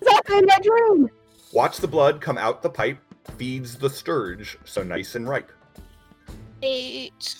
Zappa 0.00 0.38
in 0.38 0.46
my 0.46 0.58
dream! 0.62 1.10
Watch 1.52 1.78
the 1.78 1.88
blood 1.88 2.20
come 2.20 2.38
out 2.38 2.62
the 2.62 2.70
pipe, 2.70 2.98
feeds 3.36 3.76
the 3.76 3.90
stirge 3.90 4.58
so 4.64 4.82
nice 4.82 5.14
and 5.14 5.28
ripe. 5.28 5.50
eight. 6.62 7.36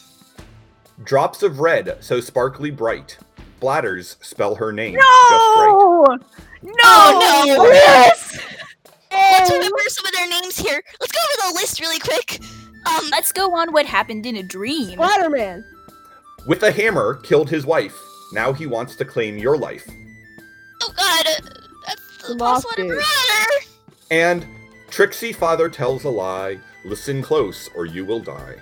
Drops 1.05 1.43
of 1.43 1.61
red 1.61 1.99
so 2.01 2.21
sparkly 2.21 2.71
bright. 2.71 3.19
Bladders 3.61 4.17
spell 4.21 4.55
her 4.55 4.73
name 4.73 4.95
just 4.95 5.05
right. 5.05 5.67
No. 5.69 6.07
No. 6.63 6.73
Oh, 6.85 7.45
no. 7.47 7.65
Yes! 7.67 8.39
Let's 9.11 9.51
remember 9.51 9.79
some 9.89 10.07
of 10.07 10.13
their 10.13 10.29
names 10.29 10.57
here. 10.57 10.83
Let's 11.01 11.13
go 11.13 11.21
over 11.21 11.55
the 11.55 11.61
list 11.61 11.81
really 11.81 11.99
quick. 11.99 12.41
Um, 12.87 13.09
Let's 13.11 13.33
go 13.33 13.55
on 13.55 13.73
what 13.73 13.87
happened 13.87 14.27
in 14.27 14.37
a 14.37 14.43
dream. 14.43 14.93
Spider-Man. 14.93 15.65
With 16.47 16.63
a 16.63 16.71
hammer, 16.71 17.15
killed 17.17 17.51
his 17.51 17.67
wife. 17.67 17.97
Now 18.33 18.53
he 18.53 18.67
wants 18.67 18.97
to 18.97 19.05
claim 19.05 19.39
your 19.39 19.57
life. 19.57 19.87
Oh 20.83 20.93
god, 20.97 21.27
uh, 21.27 21.51
that's 21.87 22.23
the 22.23 22.29
The 22.29 22.35
boss 22.37 22.65
one 22.65 22.75
Dude. 22.77 22.89
brother. 22.89 23.67
And 24.11 24.47
Trixie 24.91 25.33
father 25.33 25.69
tells 25.69 26.05
a 26.05 26.11
lie. 26.11 26.59
Listen 26.85 27.23
close 27.23 27.69
or 27.75 27.87
you 27.87 28.05
will 28.05 28.21
die. 28.21 28.57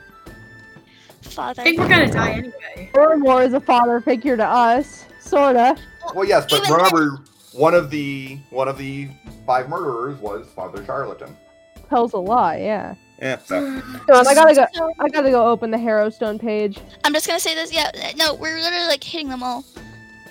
Father. 1.23 1.61
I 1.61 1.65
think 1.65 1.79
we're 1.79 1.89
gonna 1.89 2.11
die 2.11 2.33
anyway. 2.33 2.91
Furmore 2.95 3.43
is 3.43 3.53
a 3.53 3.61
father 3.61 4.01
figure 4.01 4.37
to 4.37 4.45
us. 4.47 5.05
Sorta. 5.21 5.77
Well, 6.15 6.27
yes, 6.27 6.47
but 6.49 6.61
Even 6.63 6.75
remember, 6.75 7.19
one 7.53 7.75
of 7.75 7.91
the 7.91 8.39
one 8.51 8.69
of 8.69 8.79
the 8.79 9.09
five 9.47 9.69
murderers 9.69 10.19
was 10.21 10.47
Father 10.55 10.85
Charlatan. 10.85 11.37
Tells 11.89 12.13
a 12.13 12.19
lie, 12.19 12.59
yeah. 12.59 12.95
Yeah. 13.21 13.39
So. 13.45 13.81
Come 14.07 14.17
on, 14.17 14.27
I 14.27 14.35
gotta 14.35 14.55
go. 14.55 14.93
I 14.99 15.09
gotta 15.09 15.31
go 15.31 15.47
open 15.49 15.71
the 15.71 15.77
Harrowstone 15.79 16.41
page. 16.41 16.79
I'm 17.05 17.13
just 17.13 17.27
gonna 17.27 17.41
say 17.41 17.55
this. 17.55 17.73
Yeah, 17.73 17.91
uh, 17.95 18.13
no, 18.17 18.35
we're 18.35 18.59
literally 18.59 18.87
like 18.87 19.03
hitting 19.03 19.29
them 19.29 19.43
all. 19.43 19.65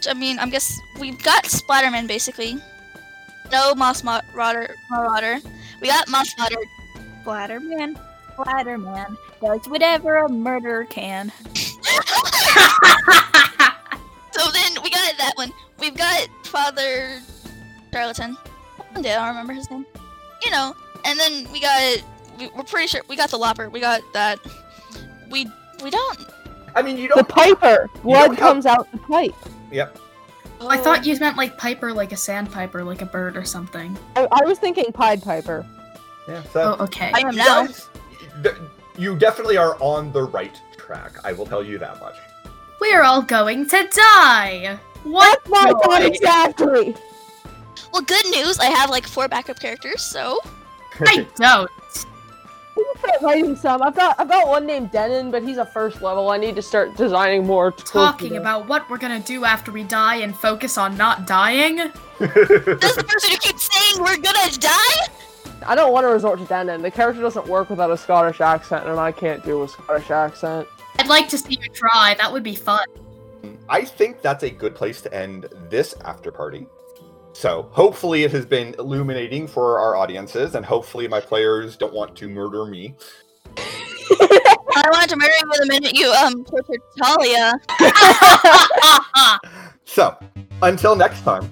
So, 0.03 0.11
I 0.11 0.13
mean, 0.13 0.37
I'm 0.37 0.49
guess 0.49 0.79
we've 0.99 1.21
got 1.23 1.45
Splatterman 1.45 2.07
basically. 2.07 2.57
No 3.51 3.73
Moss 3.73 4.03
Mo- 4.03 4.19
Marauder. 4.33 4.75
Marauder. 4.89 5.39
We 5.79 5.87
got 5.87 6.09
Moss 6.09 6.27
Marauder. 6.37 6.57
Splatterman. 7.23 7.97
Splatterman 8.35 9.15
does 9.41 9.65
whatever 9.69 10.17
a 10.17 10.29
murderer 10.29 10.85
can. 10.85 11.31
So 14.33 14.49
then 14.51 14.81
we 14.83 14.89
got 14.89 15.15
that 15.19 15.33
one. 15.35 15.51
We've 15.79 15.95
got 15.95 16.27
Father 16.45 17.19
Charlatan. 17.93 18.35
One 18.91 19.03
day 19.03 19.13
I 19.13 19.19
don't 19.19 19.27
remember 19.27 19.53
his 19.53 19.69
name. 19.69 19.85
You 20.43 20.49
know, 20.51 20.75
and 21.05 21.19
then 21.19 21.49
we 21.51 21.61
got. 21.61 22.03
We, 22.39 22.47
we're 22.47 22.63
pretty 22.63 22.87
sure 22.87 23.01
we 23.07 23.15
got 23.15 23.29
the 23.29 23.37
Lopper. 23.37 23.69
We 23.69 23.79
got 23.79 24.01
that. 24.13 24.39
We 25.29 25.47
we 25.83 25.91
don't. 25.91 26.19
I 26.75 26.81
mean, 26.81 26.97
you 26.97 27.09
The 27.09 27.15
don't. 27.15 27.27
The 27.27 27.33
Piper. 27.33 27.89
Blood 28.01 28.37
comes 28.37 28.65
out 28.65 28.91
the 28.91 28.97
pipe. 28.97 29.35
Yep. 29.73 29.97
I 30.61 30.77
thought 30.77 30.99
oh. 30.99 31.03
you 31.03 31.19
meant 31.19 31.35
like 31.35 31.57
Piper, 31.57 31.91
like 31.91 32.11
a 32.11 32.17
sandpiper, 32.17 32.83
like 32.83 33.01
a 33.01 33.05
bird 33.05 33.35
or 33.35 33.43
something. 33.43 33.97
I, 34.15 34.27
I 34.31 34.45
was 34.45 34.59
thinking 34.59 34.85
Pied 34.93 35.21
Piper. 35.21 35.65
Yeah. 36.27 36.43
So. 36.43 36.77
Oh, 36.79 36.83
okay. 36.83 37.11
I 37.13 37.19
am 37.19 37.35
now. 37.35 37.67
Th- 38.43 38.55
You 38.97 39.17
definitely 39.17 39.57
are 39.57 39.75
on 39.81 40.11
the 40.11 40.23
right 40.23 40.59
track. 40.77 41.13
I 41.23 41.33
will 41.33 41.45
tell 41.45 41.63
you 41.63 41.77
that 41.79 41.99
much. 41.99 42.15
We're 42.79 43.03
all 43.03 43.21
going 43.21 43.67
to 43.67 43.87
die. 43.91 44.77
What? 45.03 45.43
That's 45.43 45.49
my 45.49 45.71
thought 45.71 46.01
joy. 46.01 46.07
exactly. 46.07 46.95
Well, 47.91 48.03
good 48.03 48.25
news. 48.27 48.59
I 48.59 48.65
have 48.65 48.89
like 48.89 49.05
four 49.05 49.27
backup 49.27 49.59
characters. 49.59 50.01
So 50.01 50.39
I 51.01 51.27
don't. 51.35 51.71
I 52.75 52.79
need 52.81 52.93
to 52.93 52.99
start 52.99 53.21
writing 53.21 53.55
some. 53.55 53.81
I've 53.83 53.95
got 53.95 54.19
I've 54.19 54.27
got 54.29 54.47
one 54.47 54.65
named 54.65 54.91
Denon, 54.91 55.29
but 55.31 55.43
he's 55.43 55.57
a 55.57 55.65
first 55.65 56.01
level. 56.01 56.29
I 56.29 56.37
need 56.37 56.55
to 56.55 56.61
start 56.61 56.95
designing 56.97 57.45
more. 57.45 57.71
Talking 57.71 58.33
the- 58.33 58.39
about 58.39 58.67
what 58.67 58.89
we're 58.89 58.97
gonna 58.97 59.19
do 59.19 59.45
after 59.45 59.71
we 59.71 59.83
die 59.83 60.15
and 60.17 60.35
focus 60.35 60.77
on 60.77 60.97
not 60.97 61.27
dying. 61.27 61.75
this 62.19 62.95
person 62.95 63.31
who 63.31 63.37
keeps 63.37 63.69
saying 63.71 64.03
we're 64.03 64.17
gonna 64.17 64.51
die. 64.59 65.07
I 65.65 65.75
don't 65.75 65.93
want 65.93 66.03
to 66.03 66.09
resort 66.09 66.39
to 66.39 66.45
Denon. 66.45 66.81
The 66.81 66.91
character 66.91 67.21
doesn't 67.21 67.47
work 67.47 67.69
without 67.69 67.89
a 67.91 67.97
Scottish 67.97 68.41
accent, 68.41 68.85
and 68.87 68.99
I 68.99 69.11
can't 69.11 69.43
do 69.45 69.63
a 69.63 69.67
Scottish 69.67 70.11
accent. 70.11 70.67
I'd 70.99 71.07
like 71.07 71.29
to 71.29 71.37
see 71.37 71.57
you 71.61 71.69
try. 71.73 72.15
That 72.17 72.31
would 72.31 72.43
be 72.43 72.55
fun. 72.55 72.85
I 73.69 73.85
think 73.85 74.21
that's 74.21 74.43
a 74.43 74.49
good 74.49 74.75
place 74.75 75.01
to 75.01 75.13
end 75.13 75.47
this 75.69 75.95
after 76.03 76.31
party. 76.31 76.67
So 77.33 77.69
hopefully 77.71 78.23
it 78.23 78.31
has 78.31 78.45
been 78.45 78.75
illuminating 78.79 79.47
for 79.47 79.79
our 79.79 79.95
audiences, 79.95 80.55
and 80.55 80.65
hopefully 80.65 81.07
my 81.07 81.19
players 81.19 81.75
don't 81.75 81.93
want 81.93 82.15
to 82.17 82.29
murder 82.29 82.65
me. 82.65 82.95
I 84.77 84.89
wanted 84.91 85.09
to 85.09 85.17
murder 85.17 85.33
you 85.33 85.51
the 85.59 85.65
minute 85.67 85.93
you 85.93 86.11
um 86.11 86.45
tortured 86.45 86.81
Talia. 86.97 87.53
So 89.85 90.17
until 90.63 90.95
next 90.95 91.21
time, 91.21 91.51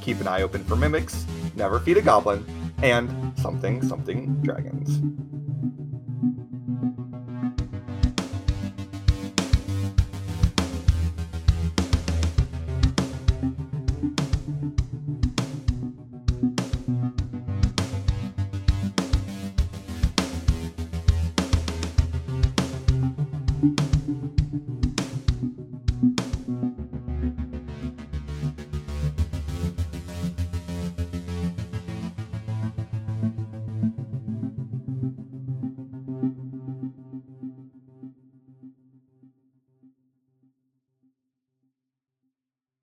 keep 0.00 0.20
an 0.20 0.26
eye 0.26 0.42
open 0.42 0.64
for 0.64 0.74
mimics, 0.74 1.24
never 1.54 1.78
feed 1.78 1.98
a 1.98 2.02
goblin, 2.02 2.44
and 2.82 3.38
something 3.38 3.80
something 3.86 4.34
dragons. 4.42 5.00